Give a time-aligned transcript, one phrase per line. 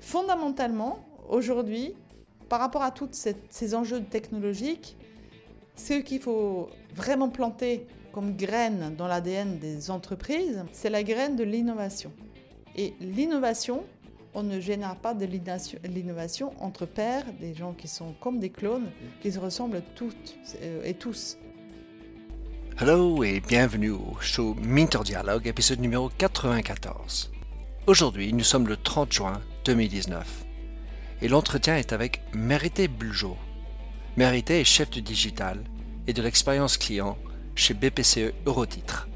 [0.00, 1.94] Fondamentalement, aujourd'hui,
[2.48, 3.10] par rapport à tous
[3.50, 4.96] ces enjeux technologiques,
[5.74, 11.44] ce qu'il faut vraiment planter comme graine dans l'ADN des entreprises, c'est la graine de
[11.44, 12.12] l'innovation.
[12.74, 13.84] Et l'innovation,
[14.32, 18.90] on ne génère pas de l'innovation entre pairs, des gens qui sont comme des clones,
[19.20, 21.36] qui se ressemblent toutes euh, et tous.
[22.78, 27.32] Hello et bienvenue au show Minter Dialogue, épisode numéro 94.
[27.86, 30.44] Aujourd'hui, nous sommes le 30 juin 2019
[31.22, 33.38] et l'entretien est avec Mérité Buljo.
[34.18, 35.58] Mérité est chef du digital
[36.06, 37.16] et de l'expérience client
[37.54, 39.08] chez BPCE Eurotitre,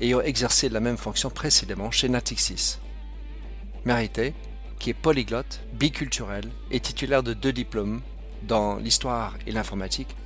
[0.00, 2.78] ayant exercé la même fonction précédemment chez Natixis.
[3.84, 4.34] Mérité,
[4.80, 8.00] qui est polyglotte, biculturel et titulaire de deux diplômes
[8.42, 10.16] dans l'histoire et l'informatique,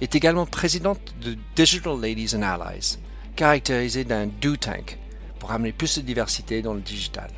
[0.00, 2.98] est également présidente de Digital Ladies and Allies,
[3.36, 4.98] caractérisée d'un do tank
[5.38, 7.30] pour amener plus de diversité dans le digital.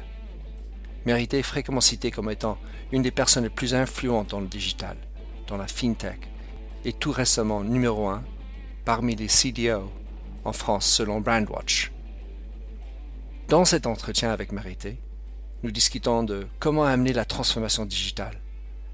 [1.07, 2.59] Mérité est fréquemment citée comme étant
[2.93, 4.97] une des personnes les plus influentes dans le digital,
[5.47, 6.29] dans la fintech,
[6.85, 8.23] et tout récemment numéro un
[8.85, 9.91] parmi les CDO
[10.45, 11.93] en France selon Brandwatch.
[13.49, 14.99] Dans cet entretien avec Mérité,
[15.63, 18.41] nous discutons de comment amener la transformation digitale,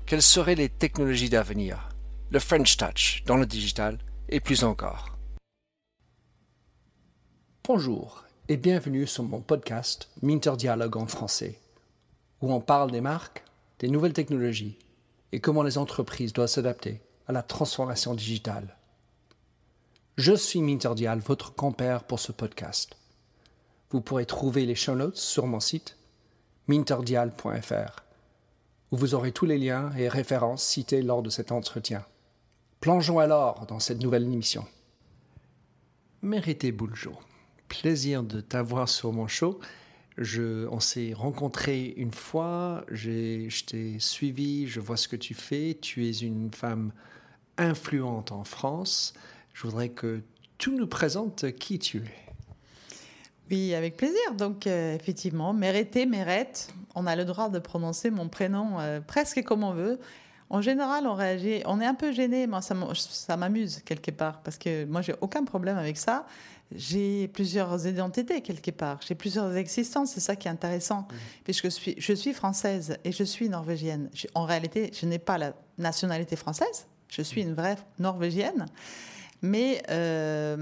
[0.07, 1.89] quelles seraient les technologies d'avenir,
[2.29, 5.17] le French Touch dans le digital et plus encore.
[7.63, 11.61] Bonjour et bienvenue sur mon podcast Minter Dialogue en français,
[12.41, 13.45] où on parle des marques,
[13.79, 14.77] des nouvelles technologies
[15.31, 18.77] et comment les entreprises doivent s'adapter à la transformation digitale.
[20.17, 22.97] Je suis Minterdial, votre compère pour ce podcast.
[23.91, 25.97] Vous pourrez trouver les show notes sur mon site
[26.67, 28.03] minterdial.fr,
[28.91, 32.05] où vous aurez tous les liens et références cités lors de cet entretien.
[32.81, 34.65] Plongeons alors dans cette nouvelle émission.
[36.23, 37.13] Mérité Bouljo,
[37.69, 39.61] plaisir de t'avoir sur mon show.
[40.19, 45.77] Je, on s'est rencontrés une fois, je t'ai suivi, je vois ce que tu fais.
[45.81, 46.93] Tu es une femme
[47.59, 49.15] influente en France.
[49.53, 50.23] Je voudrais que
[50.59, 52.27] tu nous présentes qui tu es.
[53.51, 54.35] Oui, avec plaisir.
[54.37, 59.43] Donc, euh, effectivement, Mérité, Mérette, on a le droit de prononcer mon prénom euh, presque
[59.45, 60.01] comme on veut.
[60.49, 64.59] En général, on réagit, on est un peu gêné, moi ça m'amuse quelque part, parce
[64.59, 66.27] que moi j'ai aucun problème avec ça.
[66.75, 71.15] J'ai plusieurs identités quelque part, j'ai plusieurs existences, c'est ça qui est intéressant, mmh.
[71.45, 74.11] puisque je suis, je suis française et je suis norvégienne.
[74.35, 78.67] En réalité, je n'ai pas la nationalité française, je suis une vraie norvégienne.
[79.43, 80.57] Mais euh,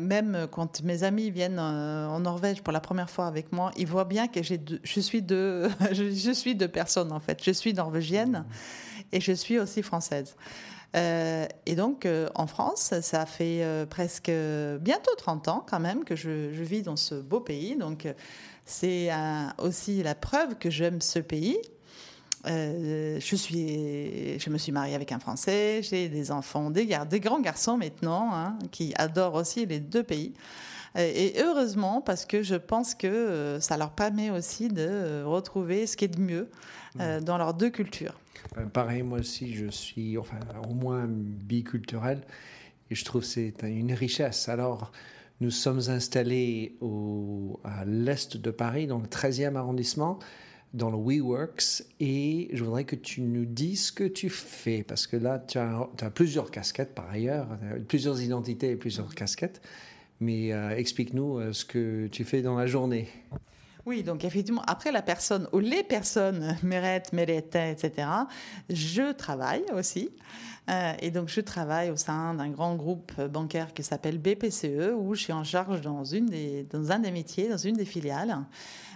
[0.00, 3.86] même quand mes amis viennent euh, en Norvège pour la première fois avec moi, ils
[3.86, 7.42] voient bien que j'ai je suis deux, je, suis deux personnes en fait.
[7.44, 8.44] Je suis norvégienne
[9.12, 10.36] et je suis aussi française.
[10.94, 14.30] Euh, et donc, en France, ça fait presque
[14.80, 17.76] bientôt 30 ans quand même que je, je vis dans ce beau pays.
[17.76, 18.06] Donc,
[18.66, 19.10] c'est
[19.58, 21.58] aussi la preuve que j'aime ce pays.
[22.46, 27.20] Euh, je, suis, je me suis mariée avec un Français, j'ai des enfants, des, des
[27.20, 30.32] grands garçons maintenant, hein, qui adorent aussi les deux pays.
[30.98, 35.86] Euh, et heureusement, parce que je pense que euh, ça leur permet aussi de retrouver
[35.86, 36.50] ce qui est de mieux
[37.22, 38.20] dans leurs deux cultures.
[38.56, 40.38] Ben, pareil, moi aussi, je suis enfin,
[40.68, 42.22] au moins biculturel
[42.90, 44.48] et je trouve que c'est une richesse.
[44.48, 44.92] Alors,
[45.40, 50.18] nous sommes installés au, à l'est de Paris, dans le 13e arrondissement
[50.74, 55.06] dans le WeWorks et je voudrais que tu nous dises ce que tu fais parce
[55.06, 57.48] que là, tu as, plusieurs casquettes par ailleurs,
[57.88, 59.60] plusieurs identités et plusieurs casquettes.
[60.20, 63.08] Mais euh, explique-nous euh, ce que tu fais dans la journée.
[63.84, 68.08] Oui, donc effectivement, après la personne ou les personnes, Mérette, Mérette, etc.,
[68.70, 70.10] je travaille aussi.
[70.70, 75.14] Euh, et donc, je travaille au sein d'un grand groupe bancaire qui s'appelle BPCE, où
[75.14, 78.38] je suis en charge dans, une des, dans un des métiers, dans une des filiales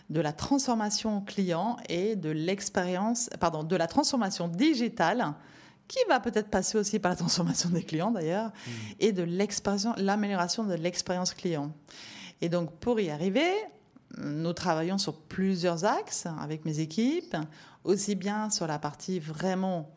[0.08, 5.34] de la transformation client et de l'expérience, pardon, de la transformation digitale
[5.88, 8.70] qui va peut-être passer aussi par la transformation des clients d'ailleurs, mmh.
[9.00, 9.26] et de
[9.96, 11.72] l'amélioration de l'expérience client.
[12.40, 13.50] Et donc pour y arriver,
[14.16, 17.36] nous travaillons sur plusieurs axes avec mes équipes,
[17.84, 19.90] aussi bien sur la partie vraiment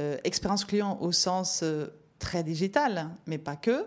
[0.00, 1.86] euh, expérience client au sens euh,
[2.18, 3.86] très digital, mais pas que,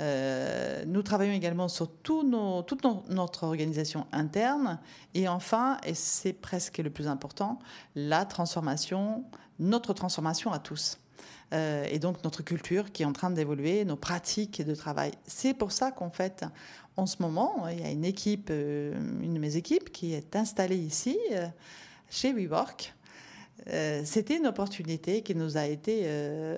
[0.00, 2.22] euh, nous travaillons également sur tout
[2.66, 4.78] toute notre organisation interne.
[5.14, 7.58] Et enfin, et c'est presque le plus important,
[7.94, 9.24] la transformation,
[9.58, 10.98] notre transformation à tous.
[11.52, 15.12] Euh, et donc notre culture qui est en train d'évoluer, nos pratiques de travail.
[15.26, 16.44] C'est pour ça qu'en fait,
[16.96, 20.36] en ce moment, il y a une équipe, euh, une de mes équipes qui est
[20.36, 21.18] installée ici,
[22.08, 22.94] chez WeWork,
[23.68, 26.56] euh, c'était une opportunité qui nous a été euh,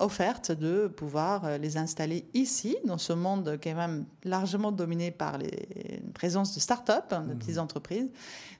[0.00, 5.10] offerte de pouvoir euh, les installer ici, dans ce monde qui est même largement dominé
[5.10, 7.62] par les présences de start-up, hein, de petites mhm.
[7.62, 8.10] entreprises.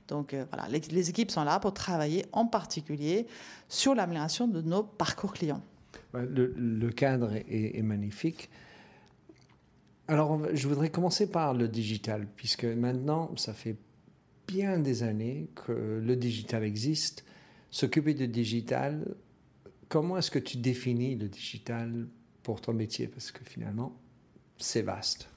[0.09, 3.29] Donc voilà, les, équipes sont là pour travailler en particulier
[3.69, 5.62] sur l'amélioration de nos parcours clients.
[6.12, 8.51] Le, cadre est, magnifique.
[10.09, 13.77] Alors, je voudrais commencer par le digital, puisque maintenant, ça fait
[14.49, 17.25] bien des années que le digital existe
[17.71, 19.15] s'occuper de digital,
[19.89, 22.09] comment est-ce que tu définis le digital
[22.43, 23.06] pour ton métier?
[23.06, 23.97] Parce que finalement,
[24.59, 25.29] c'est vaste.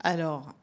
[0.00, 0.54] Alors,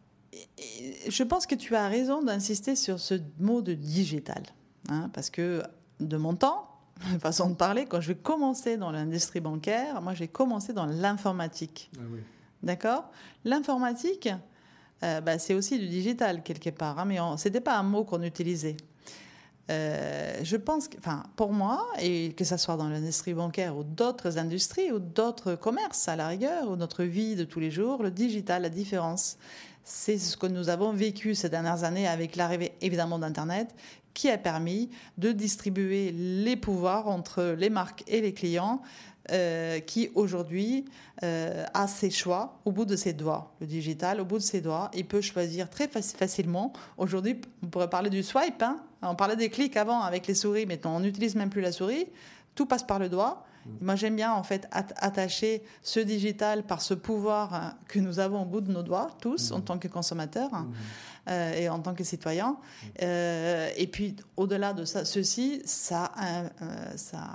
[1.07, 4.43] je pense que tu as raison d'insister sur ce mot de digital.
[4.87, 5.63] Hein, parce que
[5.99, 6.69] de mon temps,
[7.19, 11.89] façon de parler, quand je vais commencer dans l'industrie bancaire, moi j'ai commencé dans l'informatique.
[11.97, 12.19] Ah oui.
[12.63, 13.11] D'accord?
[13.43, 14.29] L'informatique,
[15.03, 18.03] euh, bah, c'est aussi du digital quelque part, hein, mais ce n'était pas un mot
[18.03, 18.77] qu'on utilisait.
[19.71, 23.83] Euh, je pense que, enfin, pour moi, et que ce soit dans l'industrie bancaire ou
[23.83, 28.03] d'autres industries ou d'autres commerces à la rigueur, ou notre vie de tous les jours,
[28.03, 29.37] le digital, la différence,
[29.83, 33.73] c'est ce que nous avons vécu ces dernières années avec l'arrivée évidemment d'Internet,
[34.15, 34.89] qui a permis
[35.19, 38.81] de distribuer les pouvoirs entre les marques et les clients
[39.31, 40.85] euh, qui aujourd'hui
[41.23, 43.55] euh, a ses choix au bout de ses doigts.
[43.59, 46.73] Le digital, au bout de ses doigts, il peut choisir très facilement.
[46.97, 48.61] Aujourd'hui, on pourrait parler du swipe.
[48.61, 48.77] Hein.
[49.01, 52.05] on parlait des clics avant avec les souris, maintenant on n'utilise même plus la souris.
[52.55, 53.45] Tout passe par le doigt.
[53.65, 53.69] Mmh.
[53.81, 58.41] Moi, j'aime bien en fait attacher ce digital par ce pouvoir hein, que nous avons
[58.41, 59.63] au bout de nos doigts, tous, en mmh.
[59.63, 60.53] tant que consommateurs.
[60.53, 61.29] Hein, mmh.
[61.29, 62.57] euh, et en tant que citoyens.
[62.99, 66.11] et puis, au-delà de ça, ceci, ça,
[66.95, 67.27] ça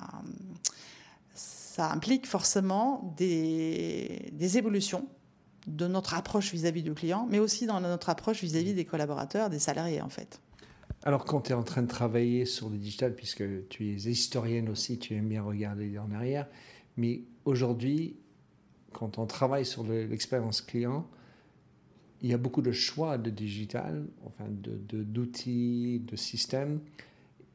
[1.71, 5.07] ça implique forcément des, évolutions
[5.67, 9.61] de notre approche vis-à-vis du client, mais aussi dans notre approche vis-à-vis des collaborateurs, des
[9.61, 10.41] salariés en fait.
[11.03, 14.69] Alors quand tu es en train de travailler sur le digital, puisque tu es historienne
[14.69, 16.47] aussi, tu aimes bien regarder en arrière,
[16.97, 18.17] mais aujourd'hui,
[18.93, 21.09] quand on travaille sur l'expérience client,
[22.23, 26.81] il y a beaucoup de choix de digital, enfin d'outils, de, de systèmes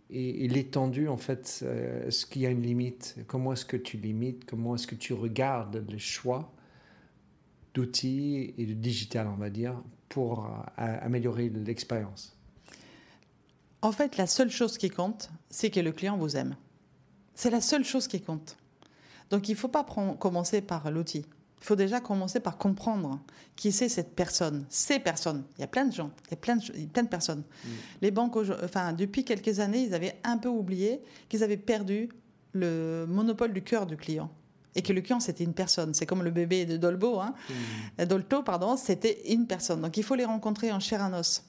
[0.09, 1.65] et, l'étendue, en fait,
[2.05, 3.17] est-ce qu'il y a une limite?
[3.27, 4.45] Comment est-ce que tu limites?
[4.45, 6.53] Comment est-ce que tu regardes les choix
[7.73, 12.34] d'outils et de digital, on va dire, pour euh, améliorer l'expérience?
[13.85, 16.55] En fait, la seule chose qui compte, c'est que le client vous aime.
[17.35, 18.57] C'est la seule chose qui compte.
[19.29, 19.85] Donc, il ne faut pas
[20.19, 21.23] commencer par l'outil.
[21.61, 23.19] Il faut déjà commencer par comprendre
[23.55, 25.43] qui c'est cette personne, ces personnes.
[25.59, 27.43] Il y a plein de gens, il y a plein de, plein de personnes.
[27.63, 27.69] Mm.
[28.01, 30.99] Les banques, enfin, depuis quelques années, ils avaient un peu oublié
[31.29, 32.09] qu'ils avaient perdu
[32.53, 34.31] le monopole du cœur du client.
[34.73, 35.93] Et que le client, c'était une personne.
[35.93, 37.35] C'est comme le bébé de Dolbo, hein.
[37.99, 38.05] Mm.
[38.05, 39.81] Dolto, pardon, c'était une personne.
[39.81, 41.43] Donc il faut les rencontrer en chair à os.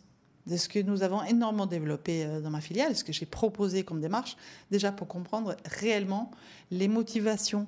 [0.48, 3.82] C'est ce que nous avons énormément développé euh, dans ma filiale, ce que j'ai proposé
[3.82, 4.37] comme démarche,
[4.70, 6.31] déjà pour comprendre réellement
[6.70, 7.66] les motivations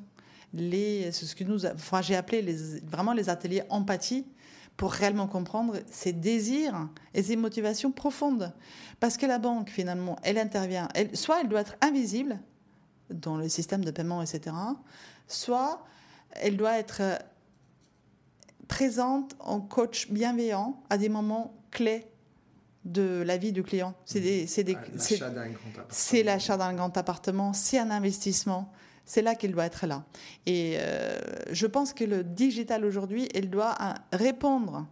[0.54, 1.58] ce que nous,
[2.02, 4.26] j'ai appelé vraiment les ateliers empathie
[4.76, 8.52] pour réellement comprendre ses désirs et ses motivations profondes.
[9.00, 12.38] Parce que la banque, finalement, elle intervient, soit elle doit être invisible
[13.10, 14.54] dans le système de paiement, etc.,
[15.26, 15.84] soit
[16.32, 17.02] elle doit être
[18.68, 22.06] présente en coach bienveillant à des moments clés
[22.84, 23.94] de la vie du client.
[25.88, 28.72] C'est l'achat d'un grand appartement, c'est un investissement,
[29.04, 30.04] c'est là qu'il doit être là.
[30.46, 31.18] Et euh,
[31.50, 34.86] je pense que le digital aujourd'hui, il doit euh, répondre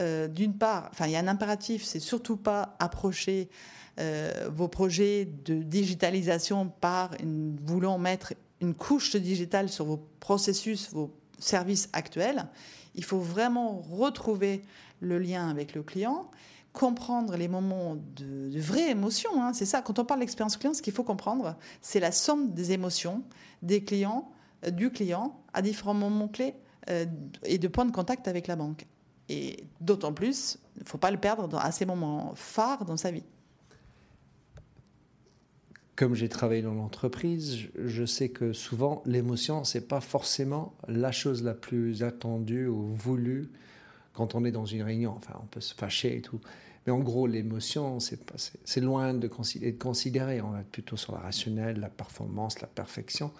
[0.00, 3.48] euh, d'une part, enfin il y a un impératif, c'est surtout pas approcher
[4.50, 10.90] vos projets de digitalisation par une, voulant mettre une couche de digital sur vos processus,
[10.90, 12.46] vos services actuels.
[12.94, 14.62] Il faut vraiment retrouver
[15.00, 16.30] le lien avec le client
[16.72, 19.42] comprendre les moments de, vraie émotion.
[19.42, 19.52] Hein.
[19.52, 22.72] C'est ça, quand on parle d'expérience client, ce qu'il faut comprendre, c'est la somme des
[22.72, 23.22] émotions
[23.62, 24.30] des clients,
[24.66, 26.54] euh, du client, à différents moments clés
[26.88, 27.06] euh,
[27.44, 28.86] et de points de contact avec la banque.
[29.28, 33.10] Et d'autant plus, il ne faut pas le perdre à ces moments phares dans sa
[33.10, 33.24] vie.
[35.94, 41.42] Comme j'ai travaillé dans l'entreprise, je sais que souvent l'émotion, c'est pas forcément la chose
[41.42, 43.50] la plus attendue ou voulue
[44.12, 45.14] quand on est dans une réunion.
[45.16, 46.40] Enfin, on peut se fâcher et tout.
[46.86, 50.40] Mais en gros, l'émotion, c'est loin de, de considérer.
[50.40, 53.32] On va plutôt sur la rationnelle, la performance, la perfection.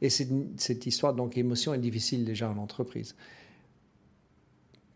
[0.00, 3.14] Et cette histoire, donc, émotion est difficile déjà en entreprise.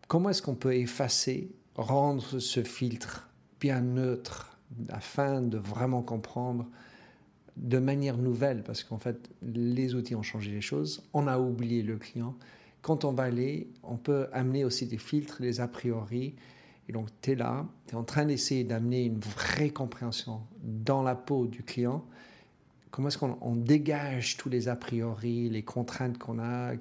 [0.09, 3.29] Comment est-ce qu'on peut effacer, rendre ce filtre
[3.61, 6.67] bien neutre afin de vraiment comprendre
[7.57, 11.83] de manière nouvelle, parce qu'en fait, les outils ont changé les choses, on a oublié
[11.83, 12.35] le client,
[12.87, 16.37] quand on va aller, on peut amener aussi des filtres, des a priori,
[16.89, 21.03] Et donc, tu es là, tu es en train d'essayer d'amener une vraie compréhension dans
[21.03, 22.05] la peau du client.
[22.93, 26.75] Comment est-ce qu'on dégage tous les a priori, les contraintes qu'on a,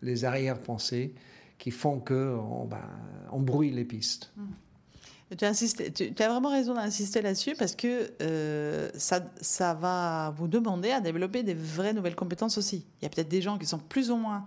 [0.00, 1.12] les arrière-pensées
[1.58, 2.88] qui font que on, ben,
[3.30, 4.32] on brouille les pistes.
[4.38, 5.36] Mmh.
[5.36, 10.48] Tu as, tu, as, vraiment raison d'insister là-dessus parce que euh, ça, ça va vous
[10.48, 12.86] demander à développer des vraies nouvelles compétences aussi.
[13.00, 14.46] Il y a peut-être des gens qui sont plus ou moins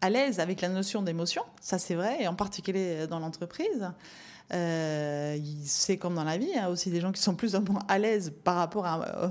[0.00, 3.90] à l'aise avec la notion d'émotion, ça c'est vrai, et en particulier dans l'entreprise.
[4.54, 7.82] Euh, c'est comme dans la vie, hein, aussi des gens qui sont plus ou moins
[7.86, 9.28] à l'aise par rapport à, euh,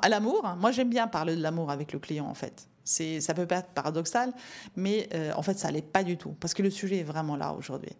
[0.00, 0.42] à l'amour.
[0.58, 2.66] Moi j'aime bien parler de l'amour avec le client en fait.
[2.84, 4.32] C'est, ça peut être paradoxal,
[4.76, 7.34] mais euh, en fait, ça l'est pas du tout, parce que le sujet est vraiment
[7.34, 7.92] là aujourd'hui.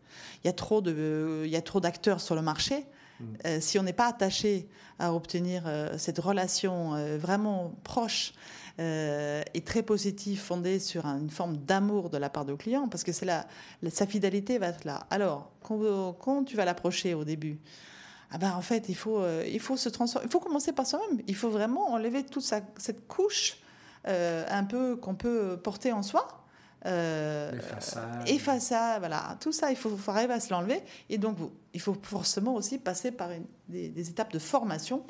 [0.42, 2.84] Il y a trop de, il y a trop d'acteurs sur le marché.
[3.18, 3.24] Mm.
[3.46, 4.68] Euh, si on n'est pas attaché
[4.98, 8.34] à obtenir euh, cette relation vraiment proche
[8.78, 13.12] et très positive, fondée sur une forme d'amour de la part du client, parce que
[13.12, 13.46] c'est là,
[13.88, 15.06] sa fidélité va être là.
[15.10, 17.60] Alors, quand, tu vas l'approcher au début,
[18.30, 20.26] ah ben, en fait, il faut, il faut se transformer.
[20.26, 21.20] Il faut commencer par soi-même.
[21.28, 23.58] Il faut vraiment enlever toute cette couche
[24.06, 26.26] euh, un peu qu'on peut porter en soi.
[26.86, 27.58] Euh,
[28.28, 28.98] façade.
[28.98, 29.38] voilà.
[29.40, 30.82] Tout ça, il faut, arriver à se l'enlever.
[31.08, 31.38] Et donc,
[31.72, 33.30] il faut forcément aussi passer par
[33.68, 35.04] des, étapes de formation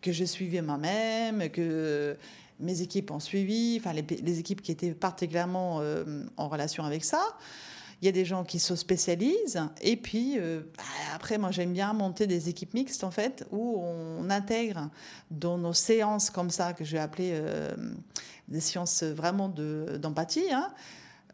[0.00, 2.16] que j'ai suivies moi-même, que
[2.60, 7.22] mes équipes ont suivi, enfin les, équipes qui étaient particulièrement euh, en relation avec ça.
[8.02, 9.62] Il y a des gens qui se spécialisent.
[9.80, 10.84] Et puis, euh, bah,
[11.14, 14.90] après, moi, j'aime bien monter des équipes mixtes, en fait, où on intègre
[15.30, 17.74] dans nos séances comme ça, que je vais appeler euh,
[18.48, 20.52] des séances vraiment d'empathie.
[20.52, 20.70] hein,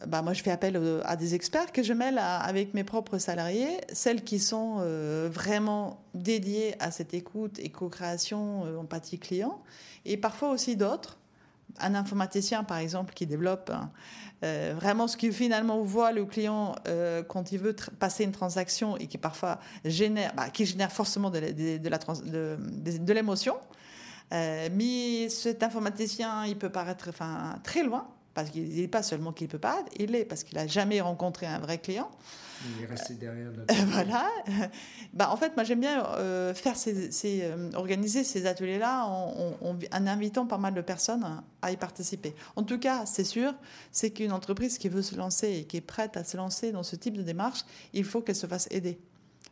[0.06, 3.78] bah, moi, je fais appel à des experts que je mêle avec mes propres salariés,
[3.92, 9.62] celles qui sont euh, vraiment dédiées à cette écoute et co-création, empathie client,
[10.04, 11.18] et parfois aussi d'autres.
[11.80, 13.72] Un informaticien, par exemple, qui développe
[14.44, 18.96] euh, vraiment ce qui finalement voit le client euh, quand il veut passer une transaction
[18.96, 23.56] et qui parfois génère, bah, qui génère forcément de, de l'émotion.
[24.32, 29.32] Euh, mais cet informaticien, il peut paraître enfin, très loin, parce qu'il n'est pas seulement
[29.32, 32.10] qu'il ne peut pas, il est parce qu'il n'a jamais rencontré un vrai client.
[32.78, 33.50] Il est resté derrière.
[33.86, 34.28] voilà.
[35.12, 37.10] Bah, en fait, moi, j'aime bien euh, faire ces,
[37.42, 42.34] euh, organiser ces ateliers-là en, en, invitant pas mal de personnes à y participer.
[42.56, 43.52] En tout cas, c'est sûr,
[43.90, 46.82] c'est qu'une entreprise qui veut se lancer et qui est prête à se lancer dans
[46.82, 48.98] ce type de démarche, il faut qu'elle se fasse aider.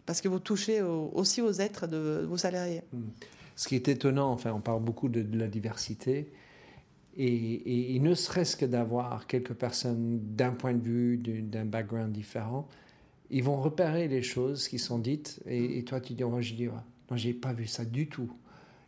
[0.07, 2.83] Parce que vous touchez aussi aux êtres de, vos salariés.
[2.93, 3.09] Hmm.
[3.61, 6.33] Ce qui est étonnant, enfin, on parle beaucoup de, la diversité.
[7.17, 12.69] Et, et, ne serait-ce que d'avoir quelques personnes d'un point de vue, d'un background différent,
[13.31, 16.67] ils vont repérer les choses qui sont dites et, toi tu dis, oh, je dis,
[16.67, 18.31] non, j'ai pas vu ça du tout.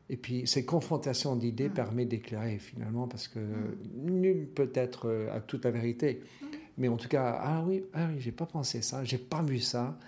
[0.09, 1.75] Et puis cette confrontation d'idées mm.
[1.75, 4.11] permet d'éclairer finalement parce que mm.
[4.11, 6.21] nul peut être euh, à toute la vérité.
[6.21, 6.47] Mm.
[6.79, 9.59] Mais en tout cas, ah oui, ah oui, j'ai pas pensé ça, j'ai pas vu
[9.59, 9.99] ça.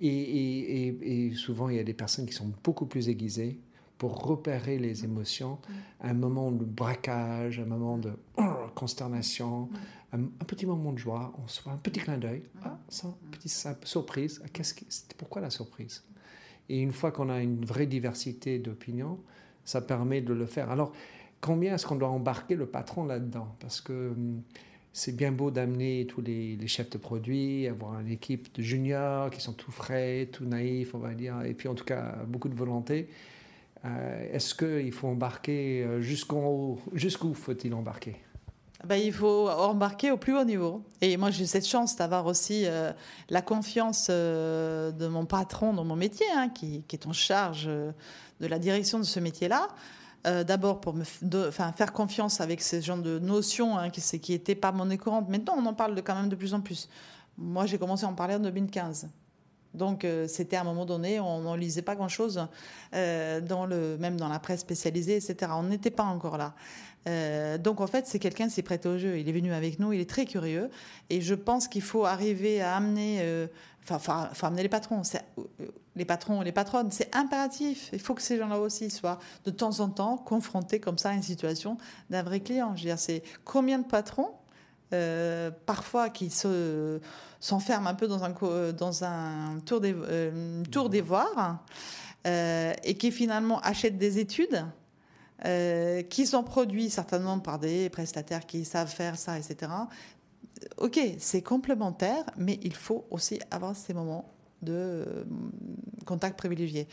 [0.00, 3.60] Et, et, et, souvent il y a des personnes qui sont beaucoup plus aiguisées
[3.98, 5.58] pour repérer les émotions,
[6.00, 8.12] un moment de braquage, un moment de
[8.74, 9.68] consternation,
[10.12, 13.52] un, petit moment de joie, on se voit un petit clin d'œil, ah, ça, petite
[13.84, 14.74] surprise, ah, qu'est-ce
[15.16, 16.04] pourquoi la surprise?
[16.68, 19.18] Et une fois qu'on a une vraie diversité d'opinions,
[19.64, 20.70] ça permet de le faire.
[20.70, 20.92] Alors,
[21.40, 23.54] combien est-ce qu'on doit embarquer le patron là-dedans?
[23.60, 24.42] Parce que hum,
[24.92, 29.40] c'est bien beau d'amener tous les, chefs de produits, avoir une équipe de juniors qui
[29.40, 32.54] sont tout frais, tout naïfs, on va dire, et puis en tout cas beaucoup de
[32.54, 33.08] volonté.
[33.84, 38.16] Euh, est-ce qu'il faut embarquer euh, jusqu'où jusqu'où faut-il embarquer?
[38.84, 40.82] Ben, il faut embarquer au plus haut niveau.
[41.00, 42.92] Et moi, j'ai cette chance d'avoir aussi euh,
[43.30, 48.58] la confiance de mon patron dans mon métier, hein, qui, est en charge de la
[48.58, 49.68] direction de ce métier-là.
[50.46, 54.96] D'abord pour me faire confiance avec ce genre de notions hein, qui n'étaient pas monnaie
[54.96, 55.28] courante.
[55.28, 56.88] Maintenant, on en parle de, quand même de plus en plus.
[57.36, 59.08] Moi, j'ai commencé à en parler en 2015.
[59.74, 62.46] Donc euh, c'était à un moment donné, on n'en lisait pas grand-chose,
[62.94, 65.52] euh, dans le, même dans la presse spécialisée, etc.
[65.54, 66.54] On n'était pas encore là.
[67.06, 69.18] Euh, donc en fait, c'est quelqu'un qui s'est prêté au jeu.
[69.18, 70.70] Il est venu avec nous, il est très curieux.
[71.10, 73.46] Et je pense qu'il faut arriver à amener,
[74.42, 75.02] amener les patrons,
[75.96, 76.90] les patrons, les patronnes.
[76.90, 77.90] C'est impératif.
[77.92, 81.14] Il faut que ces gens-là aussi soient de temps en temps confrontés comme ça à
[81.14, 81.76] une situation
[82.08, 82.74] d'un vrai client.
[82.76, 84.30] Je veux dire, c'est combien de patrons
[84.92, 87.00] euh, parfois qui se,
[87.40, 88.34] s'enferment un peu dans un,
[88.72, 90.90] dans un tour, des, euh, tour
[92.26, 94.64] euh, et qui finalement achètent des études
[96.08, 99.70] qui sont produites certainement par des prestataires qui savent faire ça, etc.
[100.78, 104.33] Ok, c'est complémentaire, mais il faut aussi avoir ces moments
[104.64, 105.26] de
[106.06, 106.88] contact privilégié.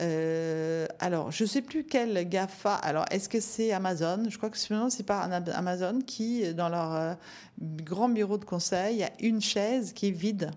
[0.00, 2.74] Euh, alors, je ne sais plus quel GAFA.
[2.74, 4.24] Alors, est-ce que c'est Amazon?
[4.28, 7.14] Je crois que c'est pas Amazon qui, dans leur euh,
[7.60, 10.50] grand bureau de conseil, il y a une chaise qui est vide.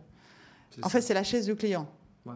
[0.82, 1.88] En fait, c'est la chaise du client.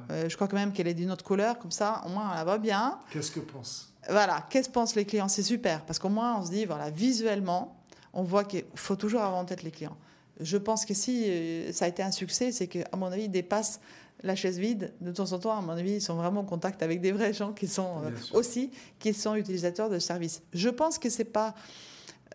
[0.09, 2.45] Euh, je crois quand même qu'elle est d'une autre couleur, comme ça, au moins, elle
[2.45, 2.99] va bien.
[3.11, 3.93] Qu'est-ce que pensent?
[4.09, 5.27] Voilà, qu'est-ce que pensent les clients?
[5.27, 7.77] C'est super, parce qu'au moins, on se dit, voilà, visuellement,
[8.13, 9.95] on voit qu'il faut toujours avoir en tête les clients.
[10.39, 13.31] Je pense que si euh, ça a été un succès, c'est qu'à mon avis, ils
[13.31, 13.79] dépassent
[14.23, 14.93] la chaise vide.
[15.01, 17.33] De temps en temps, à mon avis, ils sont vraiment en contact avec des vrais
[17.33, 20.41] gens qui sont euh, aussi, qui sont utilisateurs de services.
[20.53, 21.53] Je pense que c'est pas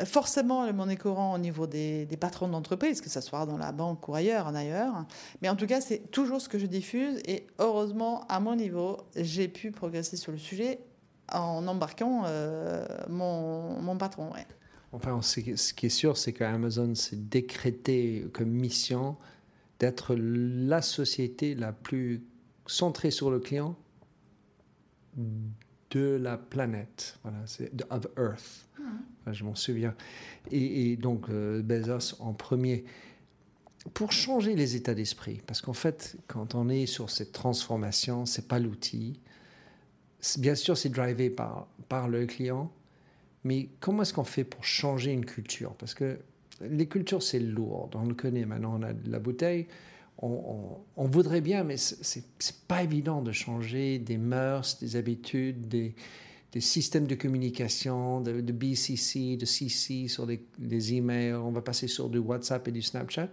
[0.04, 4.07] forcément le monnaie courant au niveau des, patrons d'entreprise, que ce soit dans la banque
[4.09, 5.07] ou ailleurs, en ailleurs.
[5.42, 7.21] Mais en tout cas, c'est toujours ce que je diffuse.
[7.26, 10.78] Et heureusement, à mon niveau, j'ai pu progresser sur le sujet
[11.33, 14.30] en embarquant euh, mon, mon, patron.
[14.92, 19.16] Enfin, ce qui est sûr, c'est qu'Amazon s'est décrété comme mission
[19.78, 22.25] d'être la société la plus
[22.66, 23.76] centrée sur le client
[25.90, 27.18] de la planète.
[27.23, 28.66] Voilà, c'est of Earth.
[28.78, 29.32] Hmm.
[29.32, 29.94] je m'en souviens.
[30.50, 32.85] Et, donc euh, Bezos en premier.
[33.94, 38.47] Pour changer les états d'esprit, parce qu'en fait, quand on est sur cette transformation, c'est
[38.47, 39.20] pas l'outil.
[40.38, 42.73] Bien sûr, c'est drivé par, par le client,
[43.44, 45.75] mais comment est-ce qu'on fait pour changer une culture?
[45.75, 46.18] Parce que
[46.60, 47.90] les cultures, c'est lourd.
[47.94, 49.66] On le connaît maintenant, on a de la bouteille
[50.20, 55.94] on, voudrait bien, mais c'est pas évident de changer des mœurs, des habitudes, des,
[56.60, 61.34] systèmes de communication, de, BCC, de CC sur les, emails.
[61.34, 63.30] On va passer sur du WhatsApp et du Snapchat.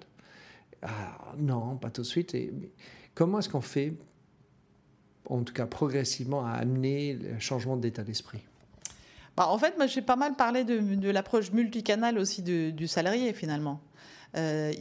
[0.83, 2.37] Ah, non, pas tout de suite.
[3.15, 3.93] Comment est-ce qu'on fait,
[5.27, 8.43] en tout cas progressivement, à amener le changement d'état d'esprit?
[9.37, 13.81] Bah, En fait, moi, j'ai pas mal parlé de, l'approche multicanal aussi du salarié, finalement.
[14.35, 14.73] Euh,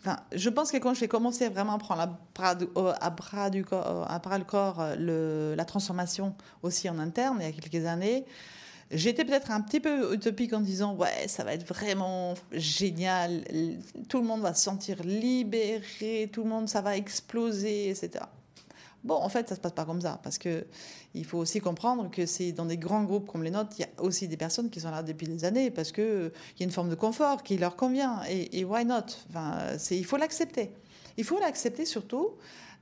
[0.00, 2.66] enfin, je pense que quand j'ai commencé vraiment à prendre à bras, du
[2.98, 8.24] à bras le corps la transformation aussi en interne il y a quelques années,
[8.90, 13.44] J'étais peut-être un petit peu utopique en disant ouais ça va être vraiment génial,
[14.08, 18.24] tout le monde va se sentir libéré, tout le monde ça va exploser, etc.
[19.02, 20.66] Bon, en fait, ça se passe pas comme ça, parce que
[21.14, 23.84] il faut aussi comprendre que c'est dans des grands groupes comme les nôtres, il y
[23.84, 26.62] a aussi des personnes qui sont là depuis des années, parce que euh, il y
[26.62, 29.06] a une forme de confort qui leur convient, et, why not?
[29.30, 29.58] Enfin,
[29.90, 30.72] il faut l'accepter.
[31.16, 32.32] Il faut l'accepter surtout.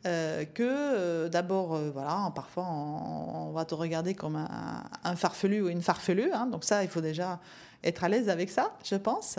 [0.06, 5.82] Euh, que euh, d'abord, voilà, parfois on, va te regarder comme un, farfelu ou une
[5.82, 7.40] farfelue, hein, donc ça, il faut déjà
[7.82, 9.38] être à l'aise avec ça, je pense.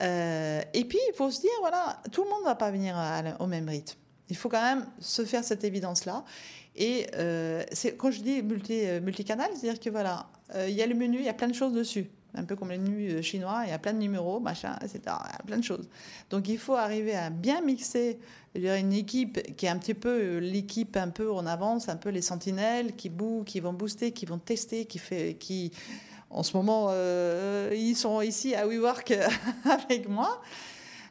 [0.00, 2.96] et puis, il faut se dire, voilà, tout le monde ne va pas venir
[3.38, 4.01] au même rythme.
[4.32, 6.24] Il faut quand même se faire cette évidence-là.
[6.74, 7.62] Et euh,
[7.98, 11.18] quand je dis multi, euh, multicanal, c'est-à-dire que voilà, euh, il y a le menu,
[11.18, 12.06] il y a plein de choses dessus.
[12.34, 15.00] Un peu comme les menus chinois, il y a plein de numéros, machin, etc.
[15.04, 15.86] Il y a plein de choses.
[16.30, 18.18] Donc il faut arriver à bien mixer
[18.54, 22.22] une équipe qui est un petit peu l'équipe un peu en avance, un peu les
[22.22, 25.72] sentinelles qui bouent, qui vont booster, qui vont tester, qui fait, qui
[26.30, 26.90] en ce moment
[27.70, 29.12] ils sont ici à WeWork
[29.66, 30.40] avec moi.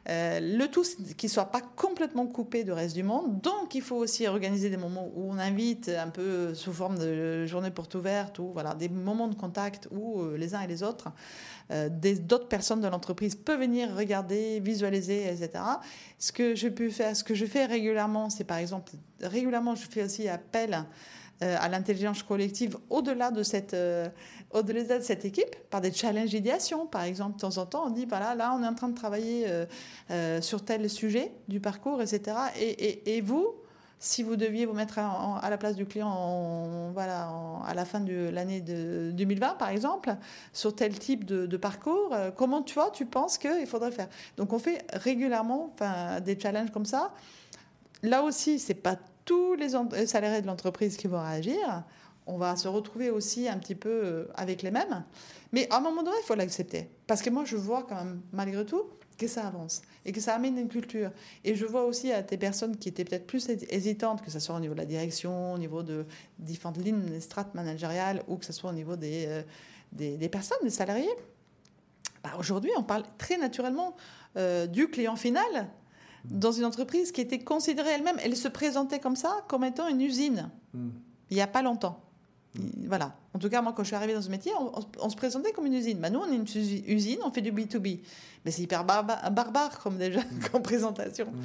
[0.08, 3.40] Euh, le tout, c'est qu'il ne soit pas complètement coupé du reste du monde.
[3.40, 7.46] Donc, il faut aussi organiser des moments où on invite un peu sous forme de
[7.46, 10.82] journée porte ouverte ou voilà, des moments de contact où euh, les uns et les
[10.82, 11.10] autres,
[11.70, 15.50] euh, d'autres personnes de l'entreprise peuvent venir regarder, visualiser, etc.
[16.18, 19.86] Ce que je peux faire, ce que je fais régulièrement, c'est par exemple, régulièrement, je
[19.88, 20.84] fais aussi appel
[21.40, 23.74] à l'intelligence collective au-delà de cette
[24.52, 26.86] au-delà de cette équipe par des challenges d'idéation.
[26.86, 28.94] Par exemple, de temps en temps, on dit voilà, là, on est en train de
[28.94, 29.66] travailler euh,
[30.10, 32.36] euh, sur tel sujet du parcours, etc.
[32.58, 33.54] Et, vous,
[33.98, 37.30] si vous deviez vous mettre à, la place du client voilà,
[37.66, 40.14] à la fin de l'année de 2020, par exemple,
[40.52, 44.08] sur tel type de, parcours, euh, comment tu vois, tu penses qu'il faudrait faire?
[44.36, 45.74] Donc, on fait régulièrement
[46.24, 47.12] des challenges comme ça.
[48.02, 49.70] Là aussi, c'est pas tous les
[50.06, 51.84] salariés de l'entreprise qui vont réagir
[52.26, 55.04] on va se retrouver aussi un petit peu euh, avec les mêmes.
[55.52, 56.88] Mais à un moment donné, il faut l'accepter.
[57.06, 58.82] Parce que moi, je vois quand même, malgré tout,
[59.18, 61.10] que ça avance et que ça amène une culture.
[61.44, 64.54] Et je vois aussi à des personnes qui étaient peut-être plus hésitantes, que ce soit
[64.54, 66.06] au niveau de la direction, au niveau de
[66.38, 69.42] différentes lignes strates managériales ou que ce soit au niveau des, euh,
[69.92, 71.14] des, personnes, des salariés.
[72.24, 73.94] Bah, aujourd'hui, on parle très naturellement
[74.36, 75.68] euh, du client final
[76.24, 80.00] dans une entreprise qui était considérée elle-même, elle se présentait comme ça, comme étant une
[80.00, 80.90] usine, hmm.
[81.30, 82.00] il n'y a pas longtemps.
[82.86, 83.16] Voilà.
[83.34, 84.52] En tout cas, moi, quand je suis arrivée dans ce métier,
[85.00, 85.98] on, se présentait comme une usine.
[85.98, 86.46] Bah, nous, on est une
[86.86, 88.00] usine, on fait du B2B.
[88.44, 90.40] Mais c'est hyper barbare comme déjà mm.
[90.52, 91.26] comme présentation.
[91.26, 91.40] Mm.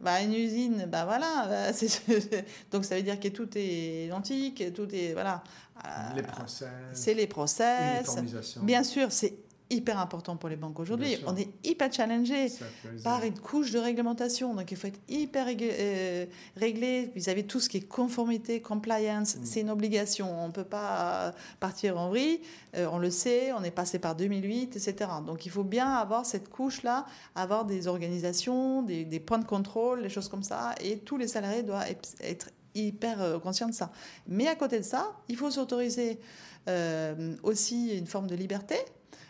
[0.00, 1.46] Bah, une usine, bah voilà.
[1.48, 1.72] Bah,
[2.72, 5.44] donc ça veut dire que tout est identique, tout est voilà.
[6.16, 6.68] Les process.
[6.92, 8.16] C'est les process.
[8.62, 9.34] Bien sûr, c'est
[9.70, 11.18] hyper important pour les banques aujourd'hui.
[11.26, 12.48] On est hyper challengé
[13.04, 14.54] par une couche de réglementation.
[14.54, 16.26] Donc, il faut être hyper euh,
[16.56, 19.36] réglé vis-à-vis de tout ce qui est conformité, compliance.
[19.36, 19.40] Mm.
[19.44, 20.42] C'est une obligation.
[20.42, 22.40] On ne peut pas partir en vrille.
[22.76, 25.10] Euh, on le sait, on est passé par 2008, etc.
[25.26, 27.04] Donc, il faut bien avoir cette couche-là,
[27.34, 30.74] avoir des organisations, des, points de contrôle, des choses comme ça.
[30.82, 31.86] Et tous les salariés doivent
[32.20, 33.90] être hyper conscient de ça.
[34.26, 36.18] Mais à côté de ça, il faut s'autoriser
[37.42, 38.76] aussi une forme de liberté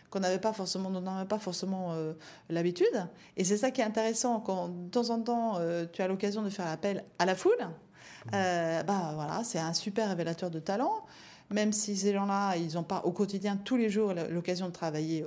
[0.09, 2.13] qu'on n'avait pas forcément, on n'avait pas forcément euh,
[2.49, 3.07] l'habitude.
[3.37, 6.41] Et c'est ça qui est intéressant quand de temps en temps euh, tu as l'occasion
[6.41, 7.53] de faire appel à la foule.
[7.59, 8.29] Mmh.
[8.33, 11.05] Euh, bah voilà, c'est un super révélateur de talent.
[11.51, 15.25] Même si ces gens-là, ils n'ont pas au quotidien, tous les jours, l'occasion de travailler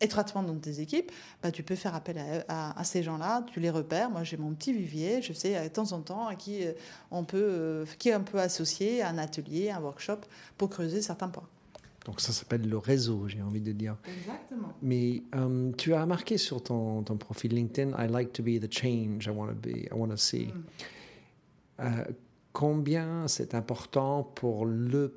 [0.00, 4.10] étroitement dans tes équipes, bah, tu peux faire appel à, ces gens-là, tu les repères.
[4.10, 6.64] Moi, j'ai mon petit vivier, je sais de temps en temps à qui
[7.12, 10.22] on peut, qui on peut associer à un atelier, un workshop
[10.58, 11.46] pour creuser certains points.
[12.04, 13.96] Donc ça s'appelle le réseau, j'ai envie de dire.
[14.18, 14.74] Exactement.
[14.82, 18.72] Mais euh, tu as marqué sur ton, ton, profil LinkedIn, I like to be the
[18.72, 20.46] change I want to be, I want to see.
[20.46, 20.64] Mm.
[21.80, 22.04] Euh,
[22.52, 25.14] combien c'est important pour le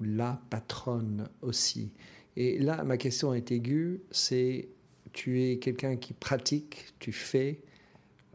[0.00, 1.92] ou la patronne aussi?
[2.36, 4.68] Et là, ma question est aiguë, c'est
[5.12, 7.60] tu es quelqu'un qui pratique, tu fais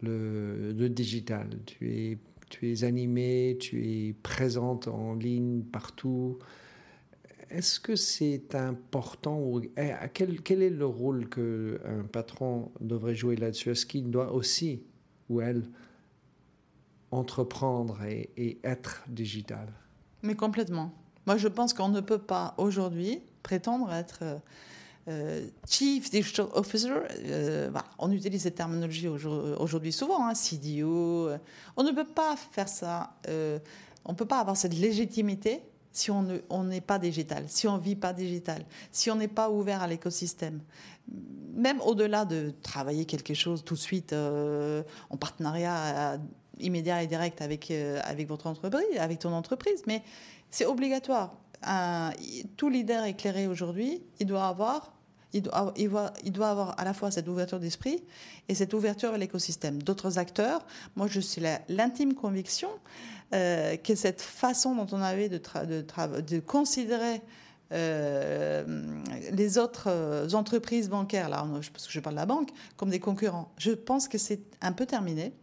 [0.02, 2.18] le, le digital, tu es,
[2.50, 6.38] tu es animé, tu es présente en ligne partout.
[7.50, 13.36] Est-ce que c'est important ou eh, quel, quel, est le rôle qu'un patron devrait jouer
[13.36, 13.72] là-dessus?
[13.72, 14.84] Est-ce qu'il doit aussi,
[15.30, 15.64] ou elle,
[17.12, 19.68] entreprendre et, être digital?
[20.22, 20.92] Mais complètement.
[21.26, 24.38] Moi, je pense qu'on ne peut pas aujourd'hui prétendre être euh,
[25.08, 26.94] euh, Chief Digital Officer.
[27.26, 31.30] Euh, on utilise cette terminologie aujourd'hui souvent, hein, CDO.
[31.78, 33.16] On ne peut pas faire ça.
[34.06, 35.62] on ne peut pas avoir cette légitimité
[35.96, 39.50] si on n'est pas digital, si on ne vit pas digital, si on n'est pas
[39.50, 40.60] ouvert à l'écosystème.
[41.54, 46.18] Même au-delà de travailler quelque chose tout de suite euh, en partenariat euh,
[46.60, 50.04] immédiat et direct avec, euh, avec votre entreprise, avec ton entreprise, mais
[50.50, 51.34] c'est obligatoire.
[52.58, 54.92] tout leader éclairé aujourd'hui, il doit avoir
[55.36, 58.04] il doit, avoir à la fois cette ouverture d'esprit
[58.50, 59.82] et cette ouverture à l'écosystème.
[59.84, 62.70] D'autres acteurs, moi je suis l'intime conviction
[63.34, 67.22] euh, que cette façon dont on avait de considérer
[67.72, 68.64] euh,
[69.32, 73.00] les autres euh, entreprises bancaires, là, parce que je parle de la banque, comme des
[73.00, 73.52] concurrents.
[73.58, 75.34] Je pense que c'est un peu terminé.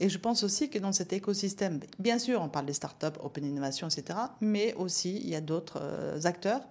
[0.00, 3.44] Et je pense aussi que dans cet écosystème, bien sûr, on parle des startups, open
[3.44, 5.80] innovation, etc., mais aussi il y a d'autres
[6.24, 6.62] acteurs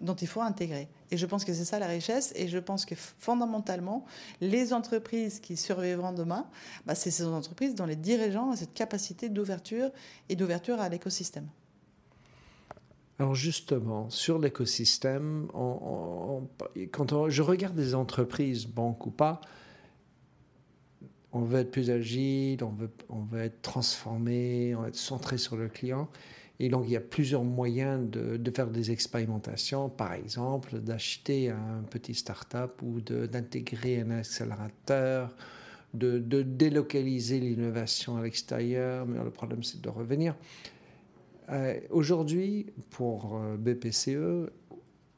[0.00, 0.88] dont il faut intégrer.
[1.10, 2.32] Et je pense que c'est ça la richesse.
[2.36, 4.04] Et je pense que fondamentalement,
[4.40, 6.46] les entreprises qui survivront demain,
[6.86, 9.90] bah, c'est ces entreprises dont les dirigeants ont cette capacité d'ouverture
[10.28, 11.48] et d'ouverture à l'écosystème.
[13.18, 15.48] Alors justement, sur l'écosystème,
[16.92, 19.40] quand je regarde des entreprises, banques ou pas,
[21.32, 25.36] on veut être plus agile, on veut, on veut être transformé, on veut être centré
[25.36, 26.08] sur le client.
[26.60, 31.84] Et donc, il y a plusieurs moyens de, faire des expérimentations, par exemple, d'acheter un
[31.88, 35.34] petit start-up ou d'intégrer un accélérateur,
[35.94, 40.34] de, délocaliser l'innovation à l'extérieur, mais le problème, c'est de revenir.
[41.50, 44.50] Euh, aujourd'hui, pour euh, BPCE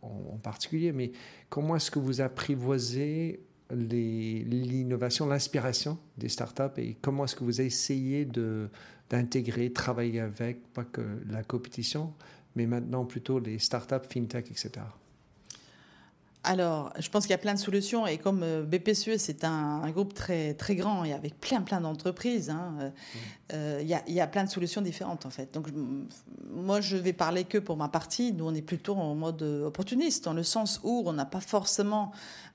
[0.02, 1.12] en, particulier, mais
[1.48, 3.40] comment est-ce que vous apprivoisez
[3.72, 8.26] l'innovation, l'inspiration des startups et comment est-ce que vous essayez
[9.10, 12.14] d'intégrer, travailler avec, pas que la compétition,
[12.56, 14.70] mais maintenant plutôt les startups, fintech, etc.
[16.42, 19.88] Alors, je pense qu'il y a plein de solutions et comme euh, BPCE, c'est un,
[19.90, 22.92] groupe très, très grand et avec plein, plein d'entreprises, hein, euh, mmh.
[23.52, 25.52] euh, il, y a, y, a, plein de solutions différentes en fait.
[25.52, 25.68] Donc,
[26.50, 28.32] moi, je vais parler que pour ma partie.
[28.32, 32.12] Nous, on est plutôt en mode opportuniste, dans le sens où on n'a pas forcément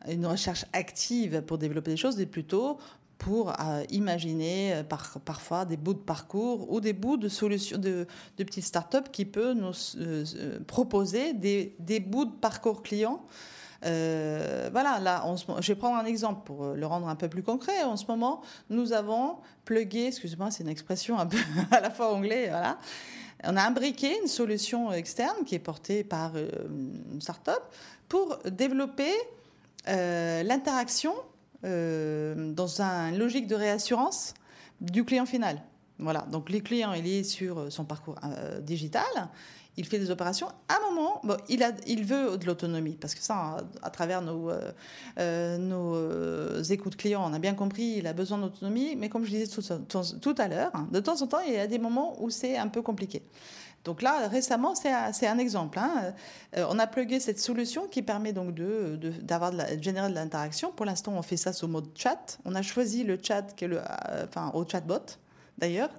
[0.08, 2.80] une recherche active pour développer des choses, mais plutôt
[3.17, 7.78] pour euh, imaginer euh, par, parfois des bouts de parcours ou des bouts de solutions
[7.78, 12.84] de, de petites startups qui peuvent nous euh, proposer des, des, bouts de parcours
[13.82, 14.70] client.
[14.72, 15.24] voilà, là,
[15.60, 17.84] je vais prendre un exemple pour le rendre un peu plus concret.
[17.84, 21.18] En ce moment, nous avons plugué, excusez-moi, c'est une expression
[21.72, 22.78] à la fois anglais, voilà.
[23.44, 27.62] On a imbriqué une solution externe qui est portée par une startup
[28.08, 29.12] pour développer
[29.88, 31.14] l'interaction
[31.66, 34.36] euh, dans une logique de réassurance
[34.82, 35.64] du client final.
[35.98, 39.02] Voilà, donc le client il est sur son parcours euh, digital,
[39.78, 40.48] il fait des opérations.
[40.68, 44.50] À un moment, il, veut de l'autonomie, parce que ça, à, travers nos,
[45.20, 49.32] euh, nos écoutes clients, on a bien compris, il a besoin d'autonomie, mais comme je
[49.32, 52.58] disais tout, à l'heure, de temps en temps, il y a des moments où c'est
[52.58, 53.22] un peu compliqué.
[53.86, 55.78] Donc là, récemment, c'est un exemple.
[55.78, 56.14] Hein.
[56.58, 60.16] Euh, on a plugué cette solution qui permet donc de, d'avoir de, la, générer de
[60.16, 60.72] l'interaction.
[60.72, 62.40] Pour l'instant, on fait ça sous mode chat.
[62.46, 65.06] On a choisi le chat, qui est euh, enfin, au chatbot
[65.60, 65.92] d'ailleurs.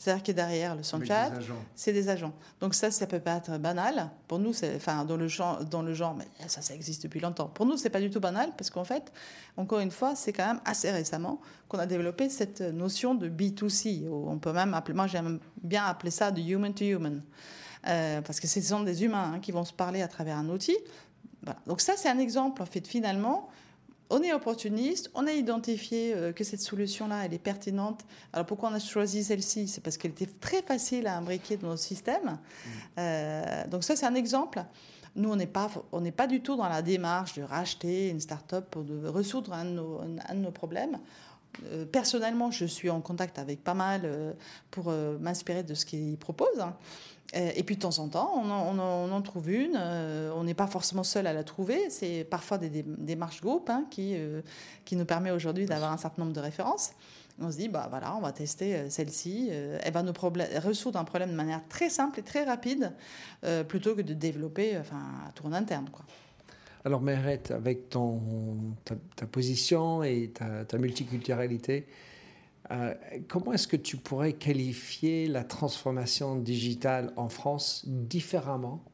[0.00, 1.30] C'est-à-dire que derrière le son chat,
[1.74, 2.32] c'est des agents.
[2.58, 4.08] Donc ça, ça peut pas être banal.
[4.28, 7.20] Pour nous, c'est, enfin, dans le genre, dans le genre, mais ça, ça existe depuis
[7.20, 7.48] longtemps.
[7.48, 9.12] Pour nous, c'est pas du tout banal parce qu'en fait,
[9.58, 14.08] encore une fois, c'est quand même assez récemment qu'on a développé cette notion de B2C.
[14.08, 17.22] On peut même appeler, moi j'aime bien appeler ça de human to human.
[17.86, 20.48] Euh, parce que ce sont des humains hein, qui vont se parler à travers un
[20.48, 20.78] outil.
[21.66, 23.50] Donc ça, c'est un exemple, en fait, finalement,
[24.10, 28.04] on est opportuniste, on a identifié euh, que cette solution-là, elle est pertinente.
[28.32, 29.68] Alors pourquoi on a choisi celle-ci?
[29.68, 32.24] C'est parce qu'elle était très facile à imbriquer dans notre système.
[32.24, 32.68] Mmh.
[32.98, 34.62] Euh, donc ça, c'est un exemple.
[35.16, 38.20] Nous, on n'est pas, on n'est pas du tout dans la démarche de racheter une
[38.20, 40.98] start-up pour de résoudre un de nos, un de nos problèmes.
[41.66, 44.36] Euh, personnellement, je suis en contact avec pas mal
[44.70, 46.64] pour m'inspirer de ce qu'ils proposent.
[47.36, 49.76] Euh, et puis de temps en temps, on en, trouve une.
[49.76, 51.90] Euh, on n'est pas forcément seul à la trouver.
[51.90, 54.42] C'est parfois des, démarches groupes hein, qui, euh,
[54.84, 56.92] qui nous permet aujourd'hui d'avoir un certain nombre de références.
[57.40, 59.48] On se dit, bah voilà, on va tester celle-ci.
[59.50, 60.12] elle va nous
[60.56, 62.92] résoudre un problème de manière très simple et très rapide,
[63.66, 65.88] plutôt que de développer enfin, un tour en interne.
[65.90, 66.04] Quoi.
[66.84, 68.20] Alors, Mérette, avec ton,
[68.84, 71.86] ta, position et ta, ta multiculturalité,
[72.70, 72.94] euh,
[73.28, 78.84] comment est-ce que tu pourrais qualifier la transformation digitale en France différemment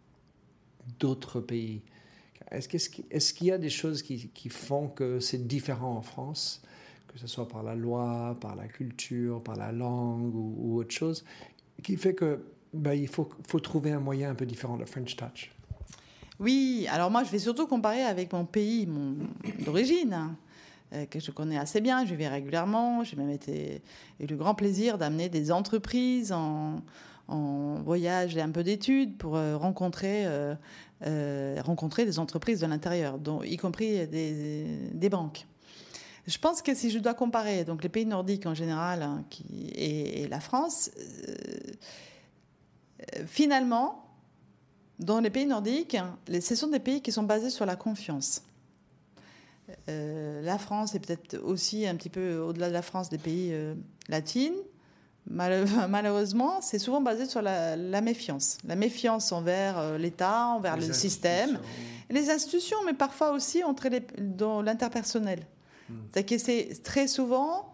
[0.98, 1.82] d'autres pays?
[2.50, 6.62] Est-ce qu'il y a des choses qui, font que c'est différent en France,
[7.08, 11.24] que ce soit par la loi, par la culture, par la langue ou, autre chose,
[11.82, 13.28] qui fait que ben, il faut,
[13.60, 15.52] trouver un moyen un peu différent, le French Touch?
[16.38, 18.88] Oui, alors moi je vais surtout comparer avec mon pays
[19.64, 20.36] d'origine.
[20.92, 23.02] Euh, que je connais assez bien, je vais régulièrement.
[23.02, 23.36] J'ai même
[24.20, 26.82] eu le grand plaisir d'amener des entreprises en,
[27.28, 33.56] voyage et un peu d'études pour euh, rencontrer, euh, rencontrer des entreprises de l'intérieur, y
[33.56, 35.44] compris des, banques.
[36.28, 39.24] Je pense que si je dois comparer donc les pays nordiques en général hein,
[39.74, 40.92] et, la France,
[43.26, 44.04] finalement,
[45.00, 45.96] dans les pays nordiques,
[46.28, 48.42] ce sont des pays qui sont basés sur la confiance.
[49.88, 53.50] Euh, la France est peut-être aussi un petit peu au-delà de la France des pays
[53.52, 53.74] euh,
[54.08, 54.54] latines.
[55.28, 58.58] malheureusement, c'est souvent basé sur la, méfiance.
[58.64, 61.58] La méfiance envers euh, l'État, envers le système,
[62.10, 65.40] les institutions, mais parfois aussi entre les, dans l'interpersonnel.
[65.88, 65.94] Hmm.
[66.14, 67.72] C'est que c'est très souvent,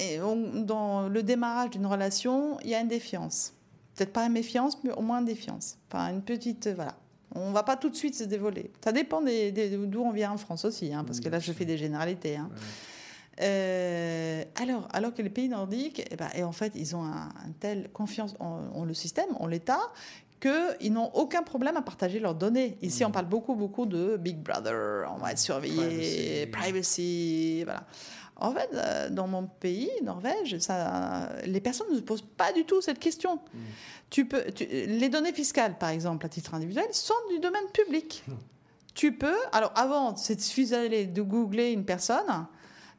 [0.00, 3.52] et dans le démarrage d'une relation, il y a une défiance.
[3.94, 5.76] Peut-être pas une méfiance, mais au moins une défiance.
[5.90, 6.68] Enfin, une petite.
[6.68, 6.94] Voilà.
[7.34, 8.70] On va pas tout de suite se dévoiler.
[8.82, 11.76] Ça dépend d'où on vient en France aussi, hein, parce que là, je fais des
[11.76, 12.36] généralités.
[12.36, 12.50] Hein.
[13.40, 17.30] Euh, alors, alors que les pays nordiques, eh ben, et en fait, ils ont un,
[17.60, 19.80] telle confiance en, le système, en l'État,
[20.40, 22.78] qu'ils n'ont aucun problème à partager leurs données.
[22.82, 23.12] Ici, on mm.
[23.12, 27.84] parle beaucoup, beaucoup de Big Brother, on va être surveillé, privacy, voilà.
[28.38, 32.64] En fait, euh, dans mon pays, Norvège, ça, les personnes ne se posent pas du
[32.64, 33.36] tout cette question.
[33.36, 33.58] Mm
[34.10, 38.24] tu peux, les données fiscales, par exemple, à titre individuel, sont du domaine public.
[38.94, 42.46] Tu peux, alors avant, il suffisait de googler une personne,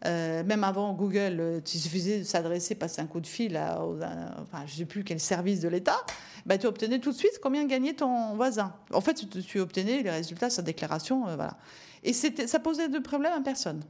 [0.06, 3.82] euh, même avant Google, euh, il suffisait de s'adresser, passer un coup de fil à,
[3.84, 5.98] enfin, je ne sais plus quel service de l'État,
[6.46, 8.74] bah, tu obtenais tout de suite combien gagnait ton voisin.
[8.94, 11.58] En fait, tu, obtenais les résultats, sa déclaration, euh, voilà.
[12.04, 13.82] Et ça posait de problème à personne.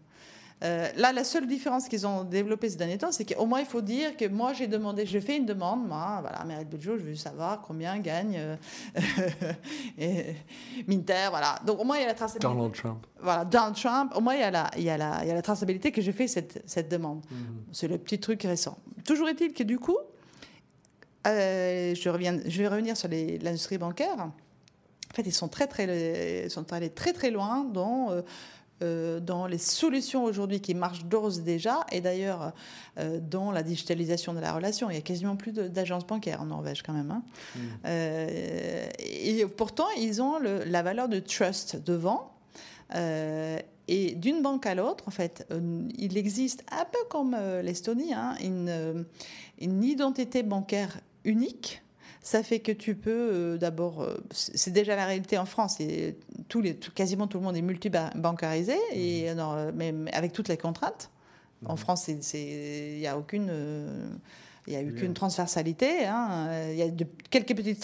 [0.61, 3.65] Euh, là, la seule différence qu'ils ont développée ces derniers temps, c'est qu'au moins, il
[3.65, 7.03] faut dire que moi, j'ai demandé, je fais une demande, moi, voilà, Mérite Beljo, je
[7.03, 8.55] veux savoir combien gagne euh,
[10.87, 11.55] Minter, voilà.
[11.65, 12.47] Donc, au moins, il y a la traçabilité.
[12.47, 13.07] Donald Trump.
[13.21, 14.13] Voilà, Donald Trump.
[14.15, 15.93] Au moins, il y a la, il y a la, il y a la traçabilité
[15.93, 17.23] que j'ai fait cette, cette demande.
[17.31, 17.63] Mhm.
[17.71, 18.77] C'est le petit truc récent.
[19.05, 19.97] Toujours est-il que du coup,
[21.25, 24.19] euh, je, reviens, je vais revenir sur l'industrie bancaire.
[24.19, 28.09] En fait, ils sont très, très, ils sont allés très, très loin dans
[28.81, 32.53] dans les solutions aujourd'hui qui marchent d'ores et déjà, et d'ailleurs
[32.97, 34.89] euh, dans la digitalisation de la relation.
[34.89, 37.11] Il y a quasiment plus d'agences bancaires en Norvège quand même.
[37.11, 37.23] Hein.
[37.55, 37.59] Mmh.
[37.85, 42.31] Euh, et pourtant, ils ont la valeur de trust devant.
[42.95, 45.47] et d'une banque à l'autre, en fait,
[45.97, 49.05] il existe un peu comme l'Estonie, hein, une,
[49.59, 51.81] une identité bancaire unique
[52.29, 56.15] ça fait que tu peux euh, d'abord, euh, c'est déjà la réalité en France, et
[56.47, 59.39] tous les, quasiment tout le monde est multibancarisé, et, mmh.
[59.39, 61.09] euh, mais, avec toutes les contraintes.
[61.65, 61.77] En mmh.
[61.77, 63.51] France, il n'y a aucune.
[64.67, 66.05] il y a eu qu'une transversalité.
[66.05, 66.69] Hein.
[66.69, 67.83] Il y a de, quelques petites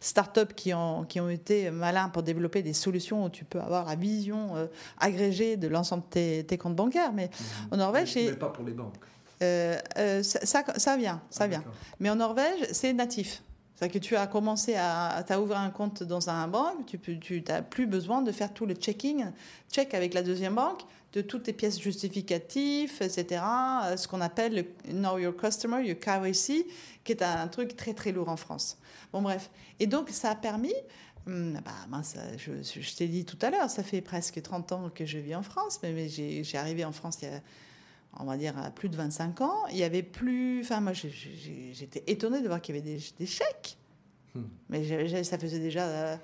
[0.00, 3.86] start-up qui ont, qui ont été malins pour développer des solutions où tu peux avoir
[3.86, 7.12] la vision agrégée de l'ensemble de tes, comptes bancaires.
[7.12, 7.74] Mais mmh.
[7.74, 8.16] en Norvège.
[8.16, 8.96] Mais, mais pas pour les banques.
[9.42, 11.64] Euh, euh, ça, ça, vient, ça ah, vient.
[12.00, 13.42] Mais en Norvège, c'est natif.
[13.74, 17.62] C'est-à-dire que tu as commencé à, à ouvert un compte dans un banque, tu n'as
[17.62, 19.26] plus besoin de faire tout le checking,
[19.72, 23.42] check avec la deuxième banque, de toutes tes pièces justificatives, etc.
[23.84, 26.66] Euh, ce qu'on appelle le Know Your Customer, le KYC,
[27.02, 28.78] qui est un truc très très lourd en France.
[29.12, 29.50] Bon bref.
[29.80, 30.74] Et donc ça a permis,
[31.26, 32.02] hum, bah,
[32.36, 35.34] je, je t'ai dit tout à l'heure, ça fait presque 30 ans que je vis
[35.34, 37.40] en France, mais, mais j'ai arrivé en France il y a
[38.20, 40.60] on va dire, à plus de 25 ans, il y avait plus.
[40.60, 43.76] Enfin, moi, j'étais étonnée de voir qu'il y avait des, chèques.
[44.34, 44.42] Hmm.
[44.68, 46.18] Mais ça faisait déjà.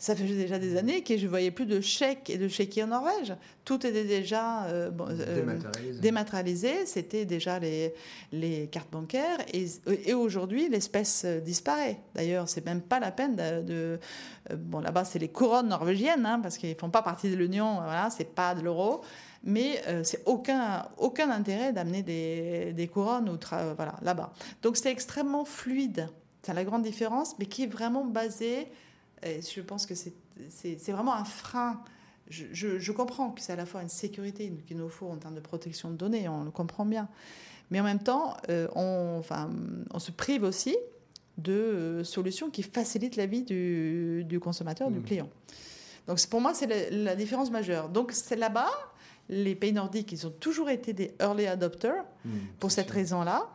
[0.00, 2.86] Ça faisait déjà des années que je voyais plus de chèques et de chéquiers en
[2.86, 3.34] Norvège.
[3.66, 5.58] Tout était déjà euh, euh,
[6.00, 6.86] dématérialisé.
[6.86, 7.92] C'était déjà les,
[8.32, 9.36] les cartes bancaires.
[9.52, 9.66] Et,
[10.06, 11.98] et aujourd'hui, l'espèce disparaît.
[12.14, 14.00] D'ailleurs, c'est même pas la peine de.
[14.50, 17.74] Euh, bon, là-bas, c'est les couronnes norvégiennes, hein, parce qu'ils font pas partie de l'Union.
[17.74, 19.02] Voilà, c'est pas de l'euro
[19.42, 23.38] mais euh, c'est aucun, aucun intérêt d'amener des, des, couronnes ou
[23.76, 24.32] voilà, là-bas.
[24.62, 26.08] Donc c'est extrêmement fluide.
[26.42, 28.68] C'est la grande différence, mais qui est vraiment basée,
[29.22, 31.82] et je pense que c'est vraiment un frein.
[32.28, 35.34] Je, je, comprends que c'est à la fois une sécurité qu'il nous faut en termes
[35.34, 37.08] de protection de données, on le comprend bien.
[37.70, 39.50] Mais en même temps, euh, on, enfin,
[39.92, 40.76] on se prive aussi
[41.38, 45.04] de euh, solutions qui facilitent la vie du, du consommateur, du mmh.
[45.04, 45.28] client.
[46.06, 47.88] Donc pour moi, c'est la, la, différence majeure.
[47.88, 48.70] Donc c'est là-bas,
[49.30, 53.48] les pays nordiques, ils ont toujours été des early adopters hmm, pour cette raison-là,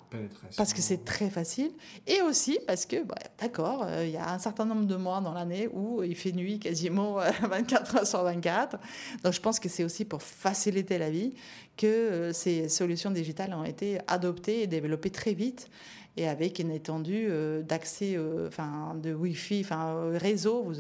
[0.56, 1.72] parce que c'est très facile,
[2.08, 5.20] et aussi parce que, bah, d'accord, euh, il y a un certain nombre de mois
[5.20, 8.78] dans l'année où il fait nuit quasiment 24 euh, heures sur 24.
[9.24, 11.34] Donc je pense que c'est aussi pour faciliter la vie
[11.76, 15.70] que euh, ces solutions digitales ont été adoptées et développées très vite
[16.16, 17.30] et avec une étendue
[17.68, 20.64] d'accès, enfin, de Wi-Fi, enfin, réseau.
[20.64, 20.76] Vous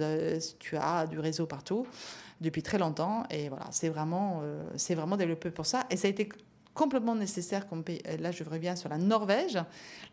[0.60, 1.86] tu as du réseau partout
[2.46, 3.24] depuis très longtemps.
[3.30, 5.86] Et voilà, c'est vraiment, euh, c'est vraiment développé pour ça.
[5.90, 6.30] Et ça a été
[6.74, 7.68] complètement nécessaire.
[7.68, 7.84] Comme
[8.20, 9.60] Là, je reviens sur la Norvège.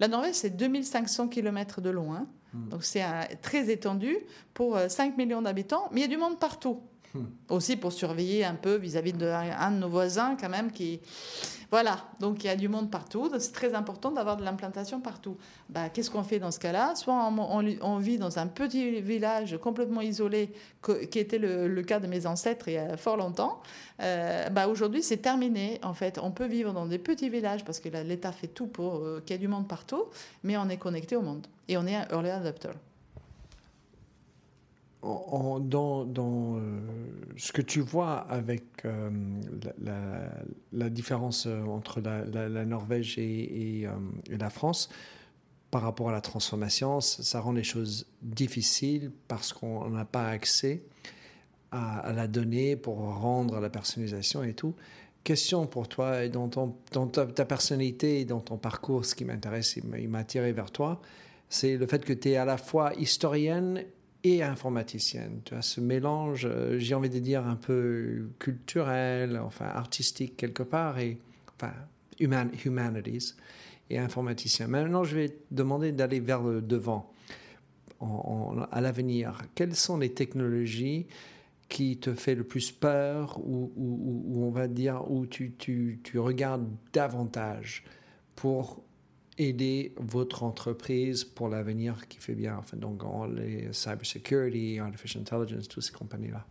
[0.00, 2.14] La Norvège, c'est 2500 km de long.
[2.14, 2.26] Hein.
[2.54, 2.68] Hmm.
[2.70, 3.04] Donc, c'est
[3.42, 4.16] très étendu
[4.54, 5.88] pour 5 euh, millions d'habitants.
[5.92, 6.80] Mais il y a du monde partout.
[7.48, 11.00] Aussi pour surveiller un peu vis-à-vis d'un de, nos voisins, quand même, qui
[11.72, 13.30] voilà, donc il y a du monde partout.
[13.38, 15.38] C'est très important d'avoir de l'implantation partout.
[15.70, 16.94] Bah, Qu'est-ce qu'on fait dans ce cas-là?
[16.96, 20.52] Soit on, vit dans un petit village complètement isolé,
[21.10, 23.62] qui était le, cas de mes ancêtres il y a fort longtemps.
[24.02, 25.80] Euh, bah, Aujourd'hui, c'est terminé.
[25.82, 28.96] En fait, on peut vivre dans des petits villages parce que l'État fait tout pour
[28.96, 30.04] euh, qu'il y ait du monde partout,
[30.44, 32.72] mais on est connecté au monde et on est un early adopter
[35.02, 36.80] dans, euh,
[37.36, 39.10] ce que tu vois avec euh,
[40.72, 43.86] la, différence euh, entre la, Norvège et,
[44.30, 44.88] la France
[45.70, 50.82] par rapport à la transformation, ça, rend les choses difficiles parce qu'on n'a pas accès
[51.70, 54.74] à, la donnée pour rendre la personnalisation et tout.
[55.24, 56.48] Question pour toi, dans,
[56.92, 61.00] dans ta, personnalité et dans ton parcours, ce qui m'intéresse, il m'a attiré vers toi,
[61.48, 63.84] c'est le fait que tu es à la fois historienne
[64.24, 65.40] et informaticienne.
[65.44, 70.62] Tu as ce mélange, euh, j'ai envie de dire, un peu culturel, enfin artistique quelque
[70.62, 71.18] part, et
[71.56, 71.72] enfin
[72.20, 73.34] humanities
[73.90, 74.68] et informaticien.
[74.68, 77.12] Maintenant, je vais te demander d'aller vers le devant
[78.70, 79.42] à l'avenir.
[79.54, 81.06] Quelles sont les technologies
[81.68, 86.18] qui te fait le plus peur ou, ou, on va dire où tu, tu, tu
[86.18, 87.84] regardes davantage
[88.34, 88.82] pour
[89.38, 93.02] aider votre entreprise pour l'avenir qui fait bien, enfin, donc
[93.34, 96.44] les cybersecurity, artificial intelligence, toutes ces compagnies-là.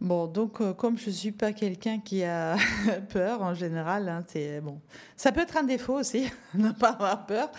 [0.00, 2.56] Bon, donc euh, comme je ne suis pas quelqu'un qui a
[3.08, 4.24] peur en général, hein,
[4.60, 4.80] bon.
[5.16, 7.50] Ça peut être un défaut aussi, ne pas avoir peur.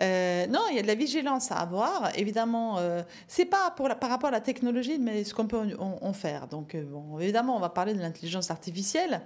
[0.00, 2.10] Euh, non, il y a de la vigilance à avoir.
[2.16, 6.46] Évidemment, euh, c'est pas par rapport à la technologie, mais ce qu'on peut en, faire.
[6.46, 9.20] Donc, euh, bon, évidemment, on va parler de l'intelligence artificielle.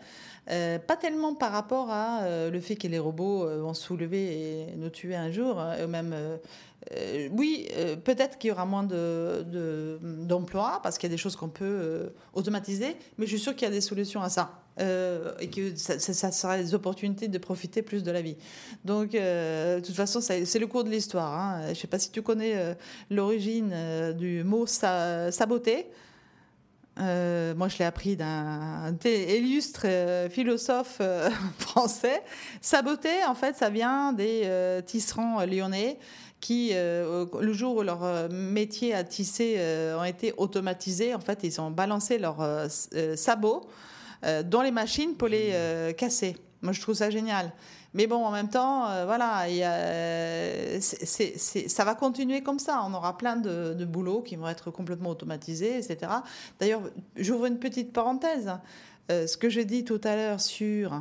[0.47, 5.17] pas tellement par rapport à le fait que les robots vont soulever et nous tuer
[5.17, 6.15] un jour, hein, même
[6.93, 9.45] euh, oui, euh, peut-être qu'il y aura moins d'emplois
[10.77, 13.57] de, parce qu'il y a des choses qu'on peut euh, automatiser, mais je suis sûre
[13.57, 14.66] qu'il y a des solutions à ça.
[14.79, 18.37] Et que ça, ça, sera des opportunités de profiter plus de la vie.
[18.85, 21.33] Donc, de toute façon, c'est le cours de l'histoire.
[21.33, 21.63] Hein.
[21.65, 22.77] Je ne sais pas si tu connais
[23.11, 23.75] l'origine
[24.19, 25.87] du mot saboter.
[26.99, 29.87] moi, je l'ai appris d'un illustre
[30.31, 31.01] philosophe
[31.59, 32.23] français.
[32.61, 35.99] Saboter, en fait, ça vient des tisserands lyonnais
[36.41, 41.21] qui, euh, le jour où leur euh, métier à tisser euh, ont été automatisés, en
[41.21, 42.69] fait, ils ont balancé leurs
[43.17, 43.67] sabots
[44.23, 46.37] dans les machines pour les casser.
[46.63, 47.53] Moi, je trouve ça génial.
[47.95, 52.83] Mais bon, en même temps, voilà, y a, ça va continuer comme ça.
[52.87, 56.13] On aura plein de, de boulots qui vont être complètement automatisés, etc.
[56.61, 56.83] D'ailleurs,
[57.17, 58.51] j'ouvre une petite parenthèse.
[59.09, 61.01] ce que j'ai dit tout à l'heure sur euh,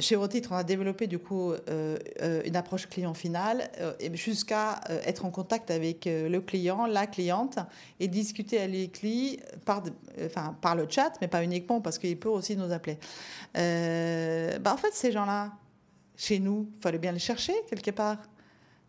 [0.00, 3.70] chez Eurotitre, on a développé du coup euh, euh, une approche client finale
[4.14, 7.58] jusqu'à être en contact avec le client, la cliente
[8.00, 9.82] et discuter avec lui par,
[10.60, 12.98] par le chat, mais pas uniquement parce qu'il peut aussi nous appeler.
[13.54, 15.52] Bah, en fait, ces gens-là,
[16.16, 18.18] chez nous, il fallait bien les chercher quelque part.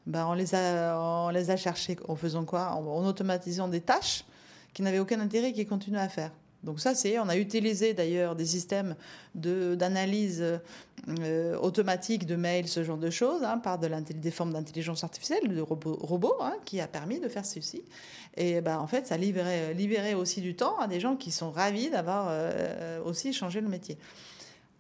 [0.08, 2.72] Bah, on, les a, on les a cherchés en faisant quoi?
[2.72, 4.24] En automatisant des tâches
[4.74, 6.32] qui n'avaient aucun intérêt et qui continuent à faire.
[6.64, 8.96] Donc ça, c'est, on a utilisé d'ailleurs des systèmes
[9.34, 10.44] d'analyse
[11.08, 15.48] euh, automatique de mails, ce genre de choses, hein, par de des formes d'intelligence artificielle,
[15.48, 17.84] de robots, hein, qui a permis de faire ceci.
[18.36, 21.90] Et ben, en fait, ça libérait, aussi du temps à des gens qui sont ravis
[21.90, 23.98] d'avoir euh, aussi changé le métier.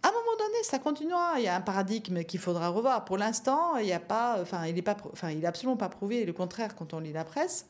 [0.01, 1.33] À un moment donné, ça continuera.
[1.37, 3.03] Il y a un paradigme qu'il faudra revoir.
[3.03, 3.93] Pour l'instant, il n'y
[5.45, 6.25] absolument pas prouvé.
[6.25, 7.65] Le contraire, quand on lit la presse,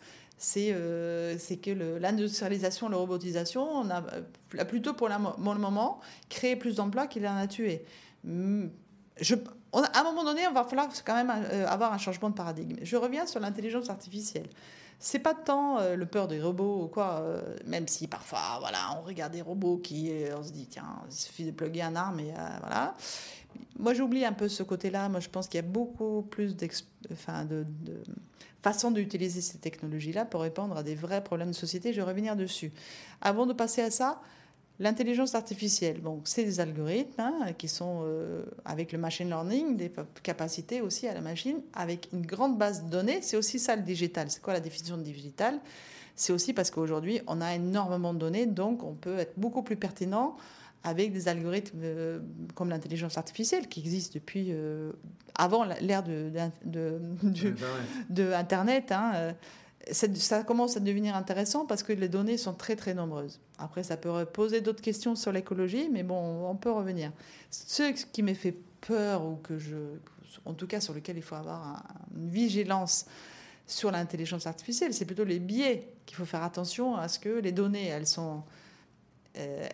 [0.57, 4.01] euh, c'est que l'industrialisation, la robotisation, on a,
[4.65, 7.83] plutôt pour, le moment créé plus d'emplois qu'il en a tué.
[8.23, 8.67] Hmm,
[9.73, 12.77] à un moment donné, on va falloir quand même euh, avoir un changement de paradigme.
[12.81, 14.47] Je reviens sur l'intelligence artificielle.
[14.97, 17.23] C'est pas tant euh, le peur des robots ou quoi,
[17.65, 21.45] même si parfois, voilà, on regarde des robots qui, on se dit, tiens, il suffit
[21.45, 22.95] de plugger un arme et voilà.
[23.77, 25.09] Moi, j'oublie un peu ce côté-là.
[25.09, 26.55] Moi, je pense qu'il y a beaucoup plus
[27.11, 28.03] enfin, de, de
[28.61, 31.93] façon d'utiliser ces technologies-là pour répondre à des vrais problèmes de société.
[31.93, 32.71] Je vais revenir dessus.
[33.21, 34.21] Avant de passer à ça,
[34.79, 39.91] l'intelligence artificielle, bon, c'est des algorithmes hein, qui sont, euh, avec le machine learning, des
[40.23, 43.21] capacités aussi à la machine, avec une grande base de données.
[43.21, 44.29] C'est aussi ça le digital.
[44.29, 45.59] C'est quoi la définition de digital?
[46.15, 49.77] C'est aussi parce qu'aujourd'hui, on a énormément de données, donc on peut être beaucoup plus
[49.77, 50.35] pertinent
[50.83, 52.19] avec des algorithmes euh,
[52.55, 54.91] comme l'intelligence artificielle qui existe depuis euh,
[55.35, 56.31] avant l'ère de,
[56.65, 57.01] de,
[58.09, 58.91] de, Internet.
[58.91, 59.33] Hein, euh,
[59.91, 63.39] ça commence à devenir intéressant parce que les données sont très très nombreuses.
[63.57, 67.11] Après, ça peut poser d'autres questions sur l'écologie, mais bon, on peut revenir.
[67.49, 69.75] Ce qui me fait peur, ou que je,
[70.45, 71.83] en tout cas sur lequel il faut avoir
[72.15, 73.05] une vigilance
[73.67, 77.51] sur l'intelligence artificielle, c'est plutôt les biais qu'il faut faire attention à ce que les
[77.51, 78.43] données, elles sont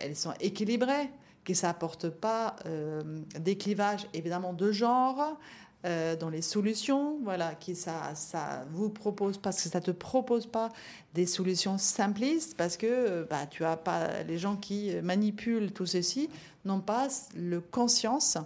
[0.00, 1.10] elles sont équilibrées,
[1.46, 3.02] que ça apporte pas euh,
[3.38, 5.38] des clivages évidemment de genre
[5.84, 10.46] euh, dans les solutions, voilà, qui ça, ça vous propose parce que ça te propose
[10.46, 10.70] pas
[11.14, 16.28] des solutions simplistes parce que bah, tu as pas les gens qui manipulent tout ceci
[16.64, 17.06] n'ont pas
[17.36, 18.36] le conscience.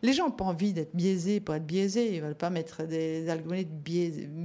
[0.00, 2.14] Les gens n'ont pas envie d'être biaisés pour être biaisés.
[2.14, 3.74] Ils veulent pas mettre des algorithmes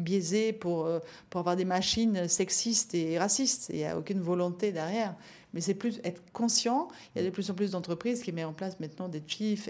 [0.04, 0.90] biaisés pour,
[1.30, 3.70] pour avoir des machines sexistes et racistes.
[3.70, 5.16] Il n'y a aucune volonté derrière
[5.54, 6.88] mais c'est plus être conscient.
[7.16, 9.70] Il y a de plus en plus d'entreprises qui mettent en place maintenant des Chief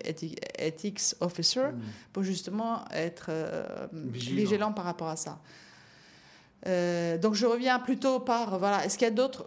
[0.57, 1.81] Ethics Officer mm.
[2.13, 4.71] pour justement être euh, vigilant.
[4.71, 5.39] par rapport à ça.
[6.65, 9.45] Euh, donc je reviens plutôt par voilà est-ce qu'il y a d'autres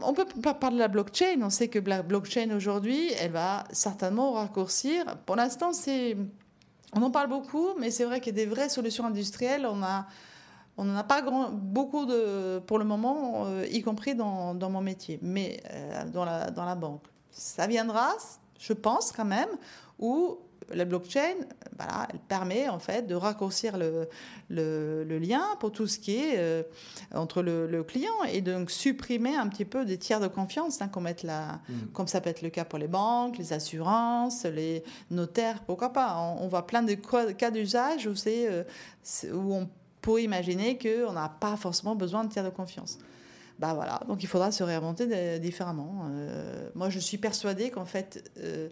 [0.00, 3.64] on peut pas parler de la blockchain on sait que la blockchain aujourd'hui elle va
[3.72, 6.16] certainement raccourcir pour l'instant c'est
[6.92, 9.82] on en parle beaucoup mais c'est vrai qu'il y a des vraies solutions industrielles on
[9.82, 10.06] a
[10.78, 14.80] on n'en a pas grand, beaucoup de, pour le moment, euh, y compris dans, mon
[14.80, 17.04] métier, mais euh, dans, la, dans la banque.
[17.30, 18.14] Ça viendra,
[18.58, 19.48] je pense quand même,
[19.98, 20.38] où
[20.74, 21.36] la blockchain,
[21.76, 24.08] voilà, elle permet en fait de raccourcir le,
[24.50, 26.62] le, lien pour tout ce qui est euh,
[27.14, 31.08] entre le, client et donc supprimer un petit peu des tiers de confiance, hein, comme,
[31.22, 31.86] la, mmh.
[31.92, 36.16] comme ça peut être le cas pour les banques, les assurances, les notaires, pourquoi pas.
[36.18, 38.14] On, on voit plein de cas d'usage où,
[39.32, 39.68] où on
[40.06, 43.00] pour imaginer qu'on n'a pas forcément besoin de tiers de confiance.
[43.58, 46.06] Bah voilà, donc il faudra se réinventer différemment.
[46.08, 48.68] Euh, moi, je suis persuadée qu'en fait, euh,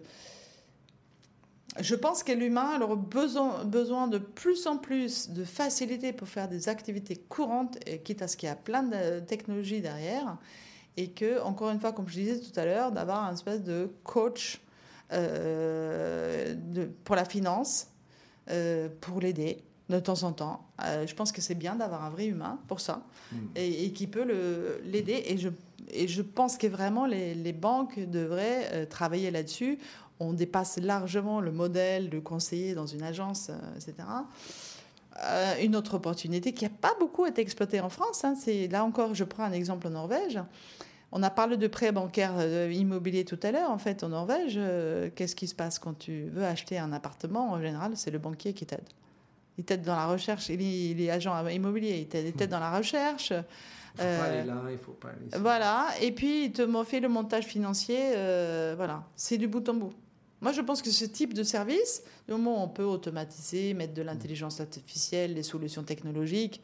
[1.81, 6.47] je pense que l'humain aura besoin, besoin de plus en plus de facilité pour faire
[6.47, 10.37] des activités courantes, quitte à ce qu'il y a plein de technologies derrière,
[10.95, 13.91] et que, encore une fois, comme je disais tout à l'heure, d'avoir un espèce de
[14.05, 14.61] coach
[15.11, 16.55] euh,
[17.03, 17.87] pour la finance,
[19.01, 20.65] pour l'aider de temps en temps.
[20.83, 23.37] Euh, je pense que c'est bien d'avoir un vrai humain pour ça hmm.
[23.55, 24.25] et, qui peut
[24.83, 25.23] l'aider.
[25.27, 25.49] Et je,
[25.91, 29.77] et je pense que vraiment les, les banques devraient euh, travailler là-dessus.
[30.19, 33.93] On dépasse largement le modèle de conseiller dans une agence, euh, etc.
[35.61, 39.13] une autre opportunité qui n'a pas beaucoup été exploitée en France, hein, c'est là encore,
[39.13, 40.39] je prends un exemple en Norvège.
[41.11, 43.69] On a parlé de prêts bancaires immobiliers tout à l'heure.
[43.69, 44.59] En fait, en Norvège,
[45.15, 47.51] qu'est-ce qui se passe quand tu veux acheter un appartement?
[47.51, 48.83] En général, c'est le banquier qui t'aide.
[49.57, 53.31] Il était dans la recherche, il est, agent immobilier, il était, dans la recherche.
[53.31, 56.99] Il faut pas aller là, il faut pas aller Voilà, et puis il te fait
[56.99, 59.93] le montage financier, euh, voilà, c'est du bout en bout.
[60.41, 63.93] Moi, je pense que ce type de service, du moment où on peut automatiser, mettre
[63.93, 66.61] de l'intelligence artificielle, des solutions technologiques,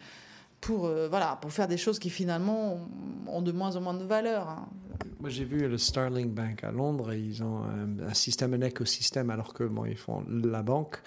[0.60, 2.88] pour, euh, voilà, pour faire des choses qui finalement
[3.28, 4.48] ont de moins en moins de valeur.
[4.48, 4.70] hein.
[5.20, 7.12] Moi, j'ai vu le Starling Bank à Londres.
[7.12, 11.02] et Ils ont un, un système, un écosystème, alors que bon, ils font la banque,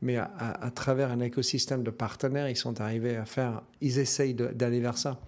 [0.00, 3.62] mais à, travers un écosystème de partenaires, ils sont arrivés à faire.
[3.80, 5.20] Ils essayent d'aller vers ça.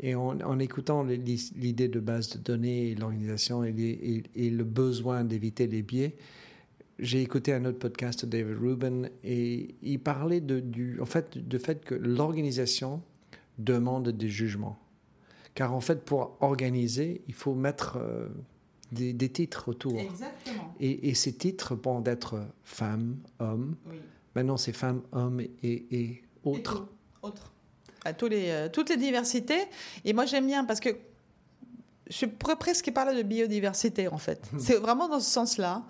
[0.00, 6.16] Et en, écoutant l'idée de base de données, l'organisation et le besoin d'éviter les biais,
[6.98, 11.36] j'ai écouté un autre podcast de David Rubin et il parlait de, du, en fait,
[11.36, 13.02] du fait que l'organisation
[13.58, 14.78] demande des jugements.
[15.54, 18.28] Car en fait, pour organiser, il faut mettre euh,
[18.92, 19.98] des, des titres autour.
[19.98, 20.74] Exactement.
[20.80, 23.76] Et, et ces titres vont être femme, homme.
[23.90, 23.96] Oui.
[24.34, 26.86] Maintenant, c'est femme, homme et, et autres.
[27.22, 27.52] Autre.
[28.04, 29.64] À tous les, euh, toutes les diversités.
[30.04, 30.90] Et moi, j'aime bien parce que
[32.08, 34.40] je pourrais presque parler de biodiversité, en fait.
[34.58, 35.84] C'est vraiment dans ce sens-là.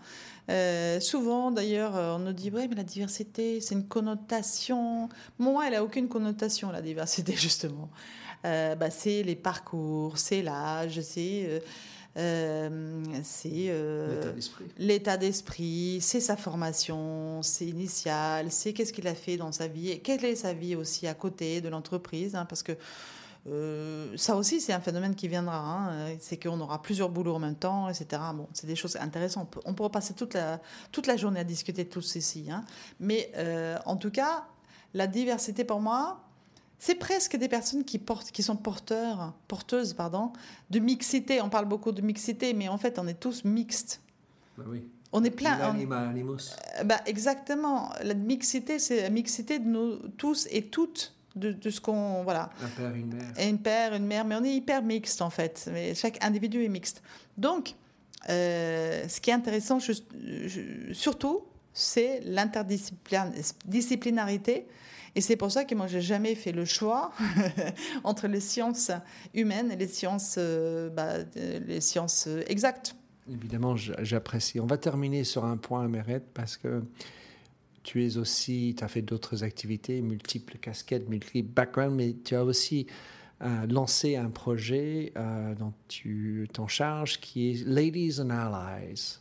[0.50, 5.08] Euh, souvent, d'ailleurs, euh, on nous dit ouais, mais la diversité, c'est une connotation.
[5.38, 7.88] Moi, elle a aucune connotation, la diversité, justement.
[8.44, 11.44] Euh, bah, c'est les parcours, c'est l'âge, c'est.
[11.46, 11.60] euh,
[12.14, 14.32] c'est euh,
[14.78, 15.98] L'état d'esprit.
[16.00, 20.24] c'est sa formation, c'est initial, c'est qu'est-ce qu'il a fait dans sa vie, et quelle
[20.24, 22.76] est sa vie aussi à côté de l'entreprise, hein, parce que
[23.48, 27.34] euh, ça aussi c'est un phénomène qui viendra, hein, euh, c'est qu'on aura plusieurs boulots
[27.34, 28.22] en même temps, etc.
[28.34, 29.58] Bon, c'est des choses intéressantes.
[29.64, 30.60] On, pourra passer toute la,
[30.92, 32.64] toute la journée à discuter de tout ceci, hein.
[33.00, 34.44] mais euh, en tout cas,
[34.94, 36.20] la diversité pour moi,
[36.84, 40.32] c'est presque des personnes qui, portent, qui sont porteurs, porteuses pardon,
[40.68, 41.40] de mixité.
[41.40, 44.00] On parle beaucoup de mixité, mais en fait, on est tous mixtes.
[44.58, 44.82] Bah oui.
[45.12, 45.58] On est plein.
[45.58, 47.92] L'anima euh, bah, exactement.
[48.02, 52.24] La mixité, c'est la mixité de nous tous et toutes, de, de ce qu'on.
[52.24, 52.50] Voilà.
[52.60, 53.32] Un père, une mère.
[53.38, 55.70] Et une père, une mère, mais on est hyper mixte en fait.
[55.72, 57.00] Mais chaque individu est mixte.
[57.38, 57.76] Donc,
[58.28, 61.42] euh, ce qui est intéressant, je- surtout,
[61.72, 64.66] c'est l'interdisciplinarité.
[65.14, 67.12] Et c'est pour ça que moi, j'ai jamais fait le choix
[68.04, 68.90] entre les sciences
[69.34, 72.96] humaines et les sciences, euh, bah, euh, euh, exactes.
[73.30, 74.58] Évidemment, j'apprécie.
[74.58, 76.82] On va terminer sur un point, Mérette, parce que
[77.82, 82.44] tu es aussi, tu as fait d'autres activités, multiples casquettes, multiples backgrounds, mais tu as
[82.44, 82.86] aussi
[83.68, 85.12] lancé un projet
[85.58, 89.18] dont tu t'en charges qui est Ladies and Allies,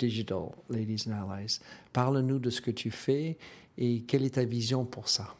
[0.00, 1.60] Digital Ladies and Allies.
[1.92, 3.36] Parle-nous de ce que tu fais
[3.76, 5.36] et quelle est ta vision pour ça.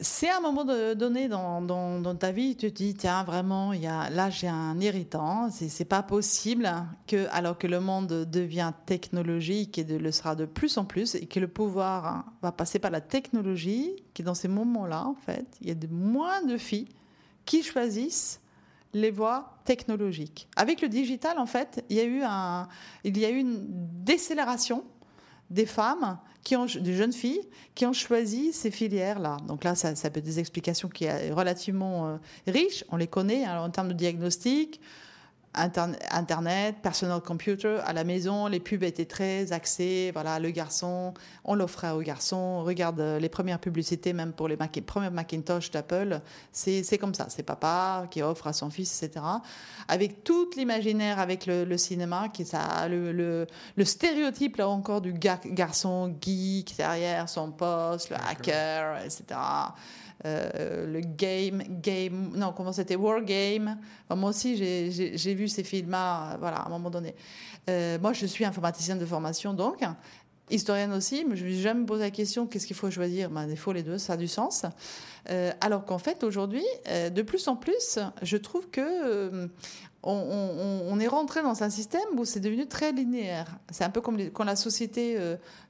[0.00, 3.86] C'est un moment donné dans, dans, ta vie, tu te dis, tiens, vraiment, il y
[3.86, 5.50] a, là, j'ai un irritant.
[5.52, 6.68] C'est, pas possible
[7.06, 11.26] que, alors que le monde devient technologique et le sera de plus en plus, et
[11.26, 15.68] que le pouvoir va passer par la technologie, que dans ces moments-là, en fait, il
[15.68, 16.88] y a de moins de filles
[17.44, 18.40] qui choisissent
[18.94, 20.48] les voies technologiques.
[20.56, 23.66] Avec le digital, en fait, il y a eu, une
[24.04, 24.84] décélération
[25.50, 26.18] des femmes,
[26.48, 29.36] des jeunes filles, qui ont choisi ces filières-là.
[29.46, 32.16] Donc là, ça, peut être des explications qui sont relativement euh,
[32.46, 32.84] riches.
[32.90, 34.80] On les connaît hein, en termes de diagnostic,
[35.54, 40.10] Internet, personal computer, à la maison, les pubs étaient très axées.
[40.12, 42.62] Voilà, le garçon, on l'offrait aux garçons.
[42.64, 46.20] Regarde euh, les premières publicités, même pour les Mac- premiers Macintosh d'Apple,
[46.52, 47.26] c'est c'est comme ça.
[47.28, 49.24] C'est papa qui offre à son fils, etc.
[49.88, 53.46] Avec tout l'imaginaire, avec le, le cinéma, qui ça, le, le,
[53.76, 59.24] le stéréotype là encore du gar- garçon geek derrière son poste, le hacker, etc.
[60.26, 63.78] Euh, le game, game, non, comment c'était, War Game.
[64.14, 67.14] Moi aussi, j'ai- vu ces films-là, euh, voilà, à un moment donné.
[67.68, 69.82] Euh, moi, je suis informaticienne de formation, donc,
[70.50, 73.30] historienne aussi, mais je me suis jamais la question qu'est-ce qu'il faut choisir?
[73.30, 74.64] Ben, Il faut les deux, ça a du sens.
[75.30, 78.80] Euh, alors qu'en fait, aujourd'hui, euh, de plus en plus, je trouve que.
[78.80, 79.48] euh,
[80.06, 83.46] on, est rentré dans un système où c'est devenu très linéaire.
[83.70, 85.18] C'est un peu comme quand la société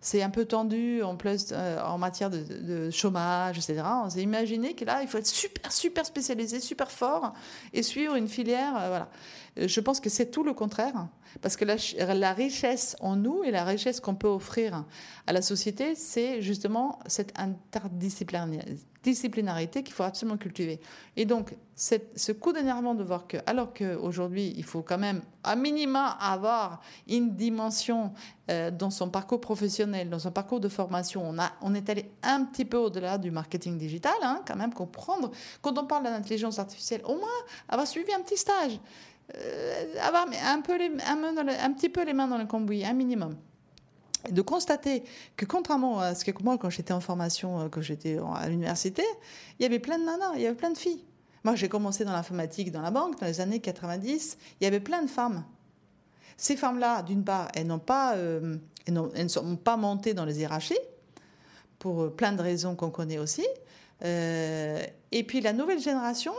[0.00, 3.84] s'est un peu tendue en, plus, en matière de, chômage, etc.
[4.04, 7.32] On s'est imaginé que là, il faut être super, super spécialisé, super fort
[7.72, 8.72] et suivre une filière.
[8.72, 9.08] voilà.
[9.56, 11.06] Je pense que c'est tout le contraire.
[11.40, 11.76] Parce que la,
[12.14, 14.84] la richesse en nous et la richesse qu'on peut offrir
[15.28, 20.80] à la société, c'est justement cette interdisciplinarité disciplinarité qu'il faut absolument cultiver.
[21.16, 25.54] Et donc, ce coup d'énervement de voir que, alors qu'aujourd'hui, il faut quand même, à
[25.54, 28.12] minima, avoir une dimension
[28.50, 32.10] euh, dans son parcours professionnel, dans son parcours de formation, on, a, on est allé
[32.22, 35.30] un petit peu au-delà du marketing digital, hein, quand même, comprendre,
[35.60, 37.38] quand on parle d'intelligence artificielle, au moins
[37.68, 38.80] avoir suivi un petit stage,
[39.36, 43.36] euh, avoir un, peu un, petit peu les mains dans le cambouis, un minimum
[44.30, 45.04] de constater
[45.36, 49.02] que contrairement à ce que moi, quand j'étais en formation, euh, quand j'étais à l'université,
[49.58, 51.04] il y avait plein de nanas, il y avait plein de filles.
[51.44, 54.80] Moi, j'ai commencé dans l'informatique, dans la banque, dans les années 90, il y avait
[54.80, 55.44] plein de femmes.
[56.36, 58.56] Ces femmes-là, d'une part, elles, n'ont pas, euh,
[58.86, 60.78] elles, ne sont pas montées dans les hiérarchies,
[61.78, 63.46] pour euh, plein de raisons qu'on connaît aussi.
[64.02, 66.34] et puis la nouvelle génération,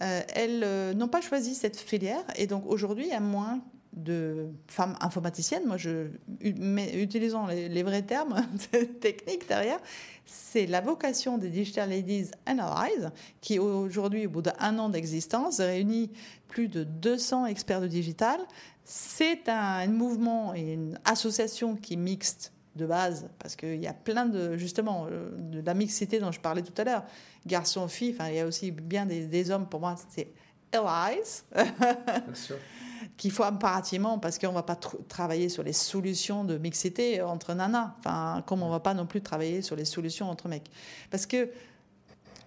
[0.00, 3.60] elles n'ont pas choisi cette filière et donc aujourd'hui, il y a moins
[3.92, 6.08] de femmes informaticiennes, moi je,
[6.40, 8.46] utilisant les, vrais termes
[9.00, 9.80] techniques derrière,
[10.24, 13.10] c'est la vocation des Digital Ladies Analyze,
[13.40, 16.10] qui aujourd'hui, au bout d'un an d'existence, réunit
[16.46, 18.40] plus de 200 experts de digital.
[18.84, 23.92] C'est un, mouvement et une association qui est mixte de base, parce qu'il y a
[23.92, 27.04] plein de, justement, euh, de la mixité dont je parlais tout à l'heure,
[27.44, 30.28] garçons, filles, enfin, il y a aussi bien des, des hommes, pour moi, c'est
[30.72, 31.42] allies.
[31.52, 32.56] Bien sûr
[33.16, 34.76] qu'il faut impérativement, parce qu'on ne va pas
[35.08, 39.06] travailler sur les solutions de mixité entre nanas, enfin, comme on ne va pas non
[39.06, 40.70] plus travailler sur les solutions entre mecs.
[41.10, 41.50] Parce que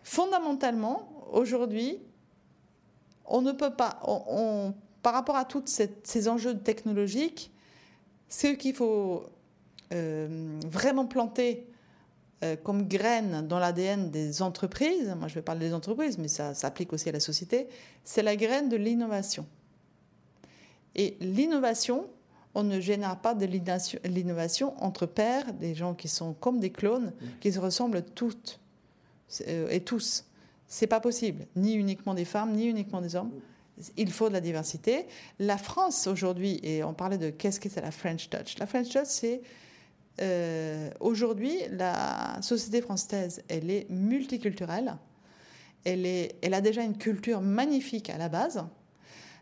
[0.03, 1.99] fondamentalement, aujourd'hui,
[3.25, 3.99] on ne peut pas,
[5.01, 5.63] par rapport à tous
[6.03, 7.51] ces enjeux technologiques,
[8.29, 9.25] ce qu'il faut
[9.93, 11.67] euh, vraiment planter
[12.43, 16.53] euh, comme graine dans l'ADN des entreprises, moi je vais parler des entreprises, mais ça
[16.53, 17.67] s'applique aussi à la société,
[18.03, 19.45] c'est la graine de l'innovation.
[20.95, 22.07] Et l'innovation,
[22.55, 27.13] on ne génère pas de l'innovation entre pairs, des gens qui sont comme des clones,
[27.39, 28.59] qui se ressemblent toutes
[29.47, 30.25] euh, et tous.
[30.67, 33.31] C'est pas possible, ni uniquement des femmes, ni uniquement des hommes.
[33.97, 35.07] Il faut de la diversité.
[35.39, 38.57] La France aujourd'hui, et on parlait de qu'est-ce que c'est la French Touch.
[38.59, 39.41] La French Touch, c'est
[40.21, 44.97] euh, aujourd'hui la société française, elle est multiculturelle.
[45.85, 48.63] Elle, est, elle a déjà une culture magnifique à la base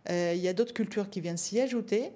[0.10, 2.12] il y a d'autres cultures qui viennent s'y ajouter.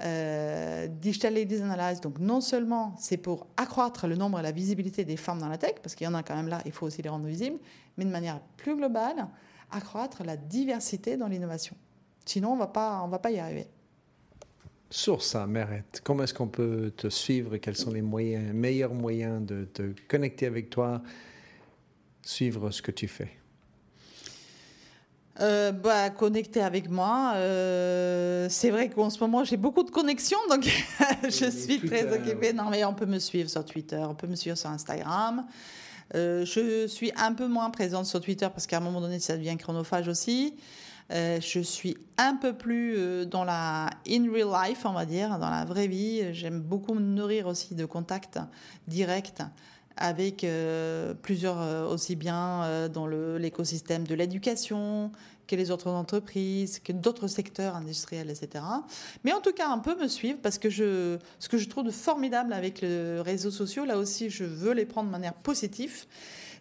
[0.00, 5.04] Euh, Digital Ladies Analyze, donc non seulement c'est pour accroître le nombre et la visibilité
[5.04, 6.86] des femmes dans la tech, parce qu'il y en a quand même là, il faut
[6.86, 7.58] aussi les rendre visibles,
[7.96, 9.28] mais de manière plus globale,
[9.70, 11.76] accroître la diversité dans l'innovation.
[12.24, 13.66] Sinon, on on va pas y arriver.
[14.90, 19.44] Sur ça, Meret, comment est-ce qu'on peut te suivre Quels sont les moyens, meilleurs moyens
[19.44, 21.00] de te connecter avec toi,
[22.22, 23.41] suivre ce que tu fais?
[25.40, 27.32] Euh, bah, connecter avec moi.
[27.36, 30.64] Euh, c'est vrai qu'en ce moment, j'ai beaucoup de connexions, donc
[31.24, 32.52] je suis très occupée.
[32.52, 35.46] Non, mais on peut me suivre sur Twitter, on peut me suivre sur Instagram.
[36.14, 39.36] Euh, je suis un peu moins présente sur Twitter parce qu'à un moment donné, ça
[39.36, 40.54] devient chronophage aussi.
[41.10, 45.64] je suis un peu plus dans la in real life, on va dire, dans la
[45.64, 46.34] vraie vie.
[46.34, 48.38] J'aime beaucoup me nourrir aussi de contacts
[48.86, 49.40] directs
[49.96, 55.10] avec euh, plusieurs euh, aussi bien euh, dans l'écosystème de l'éducation
[55.46, 58.64] que les autres entreprises, que d'autres secteurs industriels, etc.
[59.24, 61.84] Mais en tout cas, un peu me suivre parce que je, ce que je trouve
[61.84, 66.06] de formidable avec les réseaux sociaux, là aussi, je veux les prendre de manière positive,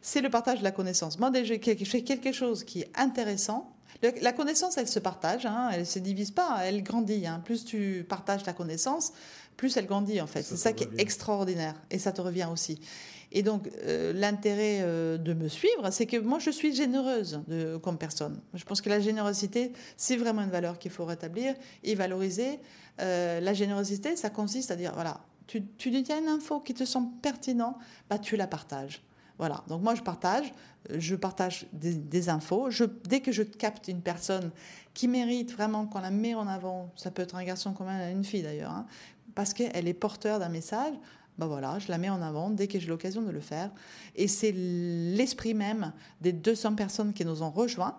[0.01, 1.19] c'est le partage de la connaissance.
[1.19, 3.71] Moi, je fais quelque chose qui est intéressant,
[4.21, 7.27] la connaissance, elle se partage, hein, elle se divise pas, elle grandit.
[7.27, 7.41] Hein.
[7.43, 9.13] Plus tu partages ta connaissance,
[9.57, 10.41] plus elle grandit en fait.
[10.41, 12.79] C'est ça qui est extraordinaire et ça te revient aussi.
[13.31, 17.41] Et donc, euh, l'intérêt euh, de me suivre, c'est que moi, je suis généreuse
[17.81, 18.41] comme personne.
[18.53, 22.59] Je pense que la générosité, c'est vraiment une valeur qu'il faut rétablir et valoriser.
[22.99, 27.09] Euh, la générosité, ça consiste à dire, voilà, tu, tu une info qui te semble
[27.21, 27.77] pertinente,
[28.09, 29.01] bah, tu la partages.
[29.37, 30.53] Voilà, donc moi je partage,
[30.93, 32.69] je partage des, infos.
[33.05, 34.51] Dès que je capte une personne
[34.93, 38.23] qui mérite vraiment qu'on la met en avant, ça peut être un garçon comme une
[38.23, 38.85] fille d'ailleurs, hein,
[39.33, 40.93] parce qu'elle est porteur d'un message,
[41.37, 43.71] ben voilà, je la mets en avant dès que j'ai l'occasion de le faire.
[44.15, 47.97] Et c'est l'esprit même des 200 personnes qui nous ont rejoints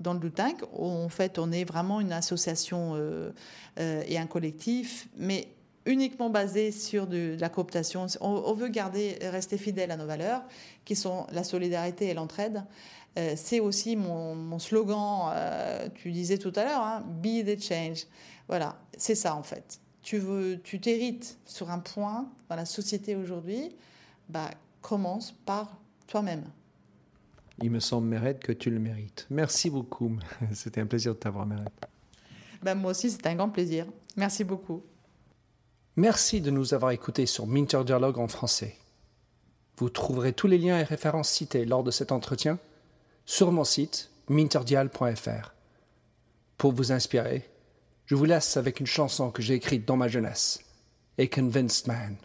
[0.00, 0.62] dans le Tank.
[0.72, 3.30] En fait, on est vraiment une association euh,
[3.78, 5.48] euh, et un collectif, mais
[5.86, 8.06] uniquement basé sur de, la cooptation.
[8.20, 10.42] On, veut garder, rester fidèle à nos valeurs,
[10.84, 12.64] qui sont la solidarité et l'entraide.
[13.18, 15.32] Euh, c'est aussi mon, slogan,
[15.94, 18.06] tu disais tout à l'heure, hein, Be the change.
[18.48, 23.14] Voilà, c'est ça en fait tu veux, tu t'hérites sur un point dans la société
[23.14, 23.76] aujourd'hui,
[24.30, 24.50] bah,
[24.80, 26.44] commence par toi-même.
[27.60, 29.26] Il me semble, Mérette, que tu le mérites.
[29.28, 30.16] Merci beaucoup.
[30.54, 31.86] C'était un plaisir de t'avoir, Mérette.
[32.62, 33.84] Ben, moi aussi, c'était un grand plaisir.
[34.16, 34.82] Merci beaucoup.
[35.96, 38.76] Merci de nous avoir écoutés sur Minter Dialogue en français.
[39.76, 42.58] Vous trouverez tous les liens et références cités lors de cet entretien
[43.26, 45.52] sur mon site minterdial.fr.
[46.56, 47.46] Pour vous inspirer,
[48.08, 50.60] je vous laisse avec une chanson que j'ai écrite dans ma jeunesse,
[51.18, 52.16] A Convinced Man.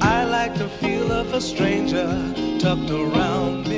[0.00, 2.08] I like the feel of a stranger
[2.58, 3.77] tucked around me,